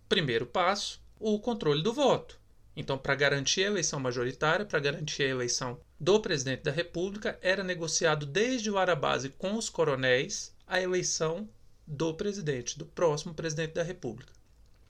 Primeiro 0.08 0.46
passo, 0.46 1.02
o 1.20 1.40
controle 1.40 1.82
do 1.82 1.94
voto. 1.94 2.40
Então, 2.76 2.98
para 2.98 3.16
garantir 3.16 3.64
a 3.64 3.68
eleição 3.68 4.00
majoritária, 4.00 4.66
para 4.66 4.80
garantir 4.80 5.24
a 5.24 5.30
eleição 5.30 5.80
do 6.00 6.20
presidente 6.20 6.64
da 6.64 6.72
República, 6.72 7.40
era 7.42 7.64
negociado 7.64 8.26
desde 8.26 8.70
o 8.70 8.78
Arabase 8.78 9.30
com 9.30 9.56
os 9.56 9.70
coronéis 9.70 10.54
a 10.68 10.82
eleição 10.82 11.50
do 11.88 12.14
presidente, 12.14 12.78
do 12.78 12.86
próximo 12.86 13.34
presidente 13.34 13.74
da 13.74 13.84
República. 13.84 14.34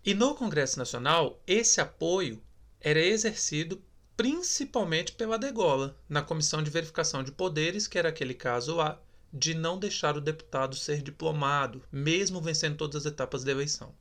E 0.04 0.14
no 0.14 0.36
Congresso 0.36 0.80
Nacional, 0.80 1.42
esse 1.46 1.80
apoio 1.80 2.42
era 2.80 3.00
exercido 3.00 3.82
principalmente 4.18 5.12
pela 5.12 5.38
degola, 5.38 5.98
na 6.08 6.22
Comissão 6.22 6.64
de 6.64 6.70
Verificação 6.70 7.24
de 7.24 7.32
Poderes, 7.32 7.88
que 7.88 7.98
era 7.98 8.10
aquele 8.10 8.34
caso 8.34 8.76
lá 8.76 9.02
de 9.32 9.54
não 9.54 9.78
deixar 9.78 10.16
o 10.16 10.22
deputado 10.22 10.76
ser 10.76 11.02
diplomado, 11.02 11.84
mesmo 11.92 12.42
vencendo 12.42 12.78
todas 12.78 13.06
as 13.06 13.12
etapas 13.12 13.44
da 13.44 13.52
eleição. 13.52 13.94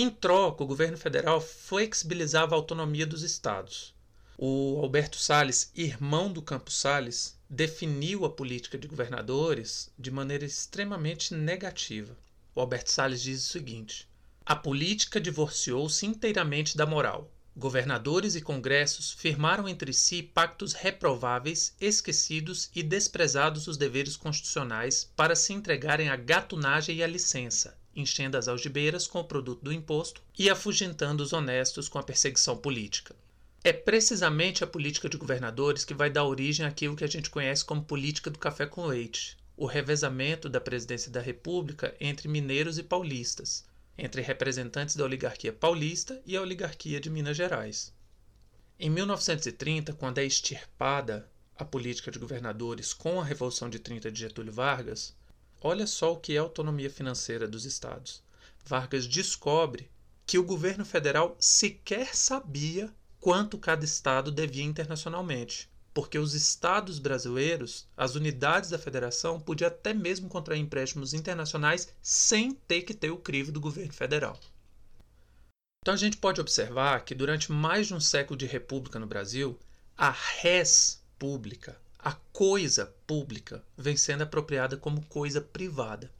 Em 0.00 0.08
troca, 0.08 0.62
o 0.62 0.66
governo 0.68 0.96
federal 0.96 1.40
flexibilizava 1.40 2.54
a 2.54 2.56
autonomia 2.56 3.04
dos 3.04 3.24
estados. 3.24 3.92
O 4.38 4.78
Alberto 4.80 5.16
Salles, 5.16 5.72
irmão 5.74 6.32
do 6.32 6.40
Campos 6.40 6.78
Salles, 6.78 7.36
definiu 7.50 8.24
a 8.24 8.30
política 8.30 8.78
de 8.78 8.86
governadores 8.86 9.90
de 9.98 10.12
maneira 10.12 10.44
extremamente 10.44 11.34
negativa. 11.34 12.16
O 12.54 12.60
Alberto 12.60 12.92
Salles 12.92 13.20
diz 13.20 13.44
o 13.44 13.48
seguinte: 13.48 14.08
A 14.46 14.54
política 14.54 15.20
divorciou-se 15.20 16.06
inteiramente 16.06 16.76
da 16.76 16.86
moral. 16.86 17.28
Governadores 17.56 18.36
e 18.36 18.40
congressos 18.40 19.10
firmaram 19.10 19.68
entre 19.68 19.92
si 19.92 20.22
pactos 20.22 20.74
reprováveis, 20.74 21.74
esquecidos 21.80 22.70
e 22.72 22.84
desprezados 22.84 23.66
os 23.66 23.76
deveres 23.76 24.16
constitucionais 24.16 25.10
para 25.16 25.34
se 25.34 25.52
entregarem 25.52 26.08
à 26.08 26.14
gatunagem 26.14 26.98
e 26.98 27.02
à 27.02 27.06
licença, 27.08 27.76
enchendo 28.00 28.36
as 28.36 28.48
algibeiras 28.48 29.06
com 29.06 29.20
o 29.20 29.24
produto 29.24 29.62
do 29.62 29.72
imposto 29.72 30.22
e 30.38 30.48
afugentando 30.48 31.22
os 31.22 31.32
honestos 31.32 31.88
com 31.88 31.98
a 31.98 32.02
perseguição 32.02 32.56
política. 32.56 33.14
É 33.64 33.72
precisamente 33.72 34.62
a 34.62 34.66
política 34.66 35.08
de 35.08 35.16
governadores 35.16 35.84
que 35.84 35.92
vai 35.92 36.08
dar 36.08 36.24
origem 36.24 36.64
àquilo 36.64 36.94
que 36.94 37.04
a 37.04 37.08
gente 37.08 37.28
conhece 37.28 37.64
como 37.64 37.84
política 37.84 38.30
do 38.30 38.38
café 38.38 38.66
com 38.66 38.86
leite, 38.86 39.36
o 39.56 39.66
revezamento 39.66 40.48
da 40.48 40.60
presidência 40.60 41.10
da 41.10 41.20
República 41.20 41.94
entre 42.00 42.28
mineiros 42.28 42.78
e 42.78 42.82
paulistas, 42.82 43.64
entre 43.98 44.22
representantes 44.22 44.94
da 44.94 45.04
oligarquia 45.04 45.52
paulista 45.52 46.22
e 46.24 46.36
a 46.36 46.40
oligarquia 46.40 47.00
de 47.00 47.10
Minas 47.10 47.36
Gerais. 47.36 47.92
Em 48.78 48.88
1930, 48.88 49.92
quando 49.94 50.18
é 50.18 50.24
extirpada 50.24 51.28
a 51.56 51.64
política 51.64 52.12
de 52.12 52.20
governadores 52.20 52.94
com 52.94 53.20
a 53.20 53.24
Revolução 53.24 53.68
de 53.68 53.80
30 53.80 54.12
de 54.12 54.20
Getúlio 54.20 54.52
Vargas, 54.52 55.12
Olha 55.60 55.86
só 55.86 56.12
o 56.12 56.20
que 56.20 56.34
é 56.34 56.38
autonomia 56.38 56.88
financeira 56.88 57.48
dos 57.48 57.64
estados. 57.64 58.22
Vargas 58.64 59.06
descobre 59.06 59.90
que 60.24 60.38
o 60.38 60.44
governo 60.44 60.84
federal 60.84 61.36
sequer 61.40 62.14
sabia 62.14 62.94
quanto 63.18 63.58
cada 63.58 63.84
estado 63.84 64.30
devia 64.30 64.62
internacionalmente, 64.62 65.68
porque 65.92 66.18
os 66.18 66.34
estados 66.34 66.98
brasileiros, 66.98 67.88
as 67.96 68.14
unidades 68.14 68.70
da 68.70 68.78
federação, 68.78 69.40
podiam 69.40 69.68
até 69.68 69.92
mesmo 69.92 70.28
contrair 70.28 70.60
empréstimos 70.60 71.12
internacionais 71.12 71.88
sem 72.00 72.52
ter 72.52 72.82
que 72.82 72.94
ter 72.94 73.10
o 73.10 73.16
crivo 73.16 73.50
do 73.50 73.60
governo 73.60 73.92
federal. 73.92 74.38
Então 75.82 75.94
a 75.94 75.96
gente 75.96 76.18
pode 76.18 76.40
observar 76.40 77.04
que 77.04 77.14
durante 77.14 77.50
mais 77.50 77.86
de 77.86 77.94
um 77.94 78.00
século 78.00 78.36
de 78.36 78.46
república 78.46 78.98
no 78.98 79.06
Brasil, 79.06 79.58
a 79.96 80.10
res 80.10 81.02
pública, 81.18 81.80
a 81.98 82.12
coisa 82.32 82.86
pública 83.06 83.64
vem 83.76 83.96
sendo 83.96 84.22
apropriada 84.22 84.76
como 84.76 85.04
coisa 85.06 85.40
privada, 85.40 86.10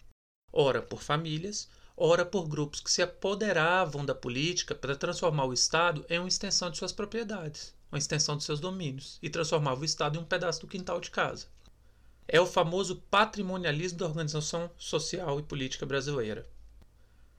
ora 0.52 0.82
por 0.82 1.02
famílias, 1.02 1.68
ora 1.96 2.26
por 2.26 2.48
grupos 2.48 2.80
que 2.80 2.90
se 2.90 3.00
apoderavam 3.00 4.04
da 4.04 4.14
política 4.14 4.74
para 4.74 4.96
transformar 4.96 5.44
o 5.44 5.52
Estado 5.52 6.04
em 6.08 6.18
uma 6.18 6.28
extensão 6.28 6.70
de 6.70 6.78
suas 6.78 6.92
propriedades, 6.92 7.74
uma 7.92 7.98
extensão 7.98 8.36
de 8.36 8.44
seus 8.44 8.58
domínios, 8.58 9.18
e 9.22 9.30
transformava 9.30 9.80
o 9.80 9.84
Estado 9.84 10.18
em 10.18 10.20
um 10.20 10.24
pedaço 10.24 10.62
do 10.62 10.66
quintal 10.66 11.00
de 11.00 11.10
casa. 11.10 11.46
É 12.26 12.40
o 12.40 12.46
famoso 12.46 12.96
patrimonialismo 13.10 13.98
da 13.98 14.06
organização 14.06 14.70
social 14.76 15.38
e 15.38 15.44
política 15.44 15.86
brasileira. 15.86 16.46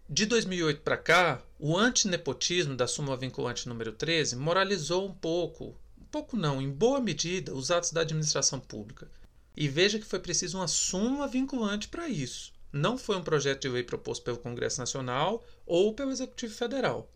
De 0.10 0.26
2008 0.26 0.82
para 0.82 0.98
cá, 0.98 1.44
o 1.60 1.78
antinepotismo 1.78 2.76
da 2.76 2.88
súmula 2.88 3.16
vinculante 3.16 3.70
número 3.70 3.92
13 3.92 4.36
moralizou 4.36 5.06
um 5.06 5.14
pouco 5.14 5.78
pouco 6.12 6.36
não, 6.36 6.62
em 6.62 6.70
boa 6.70 7.00
medida, 7.00 7.54
os 7.54 7.72
atos 7.72 7.92
da 7.92 8.02
administração 8.02 8.60
pública. 8.60 9.10
E 9.56 9.68
veja 9.68 10.00
que 10.00 10.06
foi 10.06 10.20
preciso 10.20 10.58
uma 10.58 10.68
súmula 10.68 11.28
vinculante 11.28 11.88
para 11.88 12.08
isso. 12.08 12.54
Não 12.72 12.98
foi 12.98 13.18
um 13.18 13.24
projeto 13.24 13.62
de 13.62 13.70
lei 13.70 13.84
proposto 13.84 14.24
pelo 14.24 14.38
Congresso 14.38 14.80
Nacional 14.80 15.44
ou 15.66 15.94
pelo 15.94 16.12
Executivo 16.12 16.54
Federal. 16.54 17.12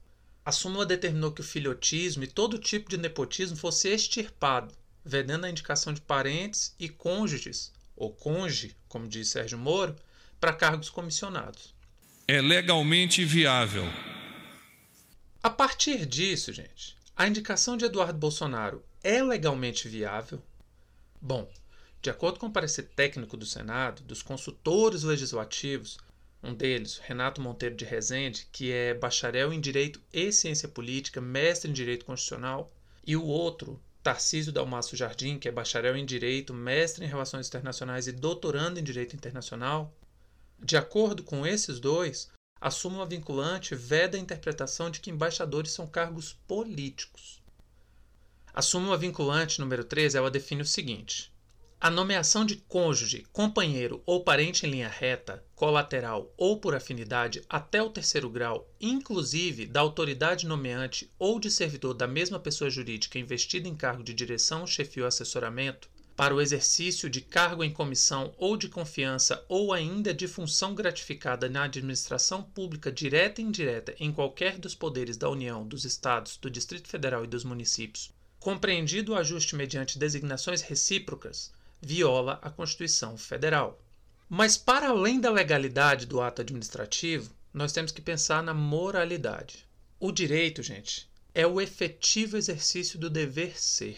A 0.45 0.51
súmula 0.51 0.85
determinou 0.85 1.31
que 1.31 1.41
o 1.41 1.43
filhotismo 1.43 2.23
e 2.23 2.27
todo 2.27 2.57
tipo 2.57 2.89
de 2.89 2.97
nepotismo 2.97 3.55
fosse 3.55 3.87
extirpado, 3.87 4.73
vedando 5.05 5.45
a 5.45 5.49
indicação 5.49 5.93
de 5.93 6.01
parentes 6.01 6.75
e 6.79 6.89
cônjuges, 6.89 7.71
ou 7.95 8.11
conge, 8.11 8.75
como 8.87 9.07
diz 9.07 9.29
Sérgio 9.29 9.57
Moro, 9.57 9.95
para 10.39 10.53
cargos 10.53 10.89
comissionados. 10.89 11.73
É 12.27 12.41
legalmente 12.41 13.23
viável. 13.23 13.85
A 15.41 15.49
partir 15.49 16.05
disso, 16.05 16.51
gente, 16.51 16.92
a 17.15 17.27
indicação 17.27 17.77
de 17.77 17.85
Eduardo 17.85 18.17
Bolsonaro 18.17 18.83
é 19.03 19.21
legalmente 19.21 19.87
viável? 19.87 20.41
Bom, 21.21 21.47
de 22.01 22.09
acordo 22.09 22.39
com 22.39 22.47
o 22.47 22.51
parecer 22.51 22.89
técnico 22.95 23.37
do 23.37 23.45
Senado, 23.45 24.01
dos 24.03 24.23
consultores 24.23 25.03
legislativos, 25.03 25.97
um 26.41 26.53
deles, 26.53 26.97
Renato 26.97 27.39
Monteiro 27.39 27.75
de 27.75 27.85
Rezende, 27.85 28.47
que 28.51 28.71
é 28.71 28.93
bacharel 28.93 29.53
em 29.53 29.61
Direito 29.61 30.01
e 30.11 30.31
Ciência 30.31 30.67
Política, 30.67 31.21
mestre 31.21 31.69
em 31.69 31.73
Direito 31.73 32.03
Constitucional, 32.03 32.73
e 33.05 33.15
o 33.15 33.23
outro, 33.23 33.79
Tarcísio 34.01 34.51
Dalmaço 34.51 34.97
Jardim, 34.97 35.37
que 35.37 35.47
é 35.47 35.51
bacharel 35.51 35.95
em 35.95 36.05
Direito, 36.05 36.53
mestre 36.53 37.05
em 37.05 37.07
Relações 37.07 37.47
Internacionais 37.47 38.07
e 38.07 38.11
doutorando 38.11 38.79
em 38.79 38.83
Direito 38.83 39.15
Internacional, 39.15 39.95
de 40.59 40.75
acordo 40.75 41.23
com 41.23 41.45
esses 41.45 41.79
dois, 41.79 42.29
a 42.63 42.71
súmula 42.71 43.05
vinculante 43.05 43.75
veda 43.75 44.15
a 44.15 44.19
interpretação 44.21 44.89
de 44.89 45.01
que 45.01 45.11
embaixadores 45.11 45.73
são 45.73 45.85
cargos 45.85 46.31
políticos. 46.47 47.43
A 48.53 48.61
súmula 48.61 48.97
vinculante 48.97 49.59
número 49.59 49.83
13 49.83 50.17
ela 50.17 50.31
define 50.31 50.61
o 50.61 50.65
seguinte: 50.65 51.29
a 51.77 51.89
nomeação 51.89 52.45
de 52.45 52.55
cônjuge, 52.55 53.27
companheiro 53.33 54.01
ou 54.05 54.23
parente 54.23 54.65
em 54.65 54.69
linha 54.69 54.87
reta, 54.87 55.43
colateral 55.53 56.33
ou 56.37 56.57
por 56.57 56.73
afinidade 56.73 57.43
até 57.49 57.83
o 57.83 57.89
terceiro 57.89 58.29
grau, 58.29 58.65
inclusive 58.79 59.65
da 59.65 59.81
autoridade 59.81 60.47
nomeante 60.47 61.11
ou 61.19 61.41
de 61.41 61.51
servidor 61.51 61.93
da 61.93 62.07
mesma 62.07 62.39
pessoa 62.39 62.69
jurídica 62.69 63.19
investida 63.19 63.67
em 63.67 63.75
cargo 63.75 64.05
de 64.05 64.13
direção, 64.13 64.65
chefia 64.65 65.03
ou 65.03 65.07
assessoramento, 65.09 65.89
para 66.15 66.35
o 66.35 66.39
exercício 66.41 67.09
de 67.09 67.21
cargo 67.21 67.63
em 67.63 67.73
comissão 67.73 68.33
ou 68.37 68.55
de 68.55 68.69
confiança 68.69 69.43
ou 69.49 69.73
ainda 69.73 70.13
de 70.13 70.27
função 70.27 70.75
gratificada 70.75 71.49
na 71.49 71.63
administração 71.63 72.43
pública 72.43 72.91
direta 72.91 73.41
e 73.41 73.43
indireta 73.43 73.95
em 73.99 74.11
qualquer 74.11 74.59
dos 74.59 74.75
poderes 74.75 75.17
da 75.17 75.29
União, 75.29 75.67
dos 75.67 75.85
Estados, 75.85 76.37
do 76.37 76.49
Distrito 76.49 76.87
Federal 76.87 77.23
e 77.23 77.27
dos 77.27 77.43
municípios, 77.43 78.11
compreendido 78.39 79.13
o 79.13 79.15
ajuste 79.15 79.55
mediante 79.55 79.97
designações 79.97 80.61
recíprocas, 80.61 81.51
viola 81.81 82.39
a 82.41 82.49
Constituição 82.49 83.17
Federal. 83.17 83.81
Mas, 84.29 84.55
para 84.55 84.89
além 84.89 85.19
da 85.19 85.31
legalidade 85.31 86.05
do 86.05 86.21
ato 86.21 86.41
administrativo, 86.41 87.31
nós 87.53 87.71
temos 87.71 87.91
que 87.91 88.01
pensar 88.01 88.41
na 88.43 88.53
moralidade. 88.53 89.65
O 89.99 90.11
direito, 90.11 90.61
gente, 90.61 91.09
é 91.33 91.45
o 91.47 91.59
efetivo 91.59 92.37
exercício 92.37 92.99
do 92.99 93.09
dever 93.09 93.59
ser. 93.59 93.97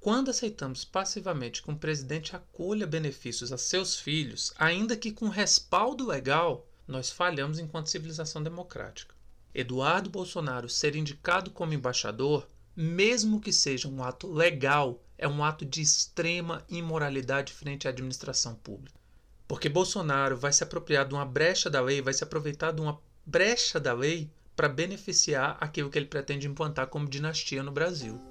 Quando 0.00 0.30
aceitamos 0.30 0.82
passivamente 0.82 1.62
que 1.62 1.70
um 1.70 1.76
presidente 1.76 2.34
acolha 2.34 2.86
benefícios 2.86 3.52
a 3.52 3.58
seus 3.58 4.00
filhos, 4.00 4.50
ainda 4.56 4.96
que 4.96 5.12
com 5.12 5.28
respaldo 5.28 6.06
legal, 6.06 6.66
nós 6.88 7.10
falhamos 7.10 7.58
enquanto 7.58 7.90
civilização 7.90 8.42
democrática. 8.42 9.14
Eduardo 9.54 10.08
Bolsonaro 10.08 10.70
ser 10.70 10.96
indicado 10.96 11.50
como 11.50 11.74
embaixador, 11.74 12.48
mesmo 12.74 13.42
que 13.42 13.52
seja 13.52 13.88
um 13.88 14.02
ato 14.02 14.26
legal, 14.26 15.02
é 15.18 15.28
um 15.28 15.44
ato 15.44 15.66
de 15.66 15.82
extrema 15.82 16.64
imoralidade 16.70 17.52
frente 17.52 17.86
à 17.86 17.90
administração 17.90 18.54
pública. 18.54 18.98
Porque 19.46 19.68
Bolsonaro 19.68 20.34
vai 20.34 20.50
se 20.54 20.64
apropriar 20.64 21.06
de 21.06 21.12
uma 21.12 21.26
brecha 21.26 21.68
da 21.68 21.82
lei, 21.82 22.00
vai 22.00 22.14
se 22.14 22.24
aproveitar 22.24 22.72
de 22.72 22.80
uma 22.80 22.98
brecha 23.26 23.78
da 23.78 23.92
lei 23.92 24.30
para 24.56 24.66
beneficiar 24.66 25.58
aquilo 25.60 25.90
que 25.90 25.98
ele 25.98 26.06
pretende 26.06 26.46
implantar 26.46 26.86
como 26.86 27.06
dinastia 27.06 27.62
no 27.62 27.70
Brasil. 27.70 28.29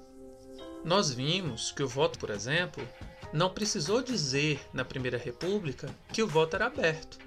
Nós 0.84 1.12
vimos 1.12 1.72
que 1.72 1.82
o 1.82 1.88
voto, 1.88 2.18
por 2.18 2.30
exemplo, 2.30 2.86
não 3.32 3.50
precisou 3.50 4.02
dizer 4.02 4.60
na 4.72 4.84
Primeira 4.84 5.18
República 5.18 5.94
que 6.12 6.22
o 6.22 6.26
voto 6.26 6.56
era 6.56 6.66
aberto. 6.66 7.18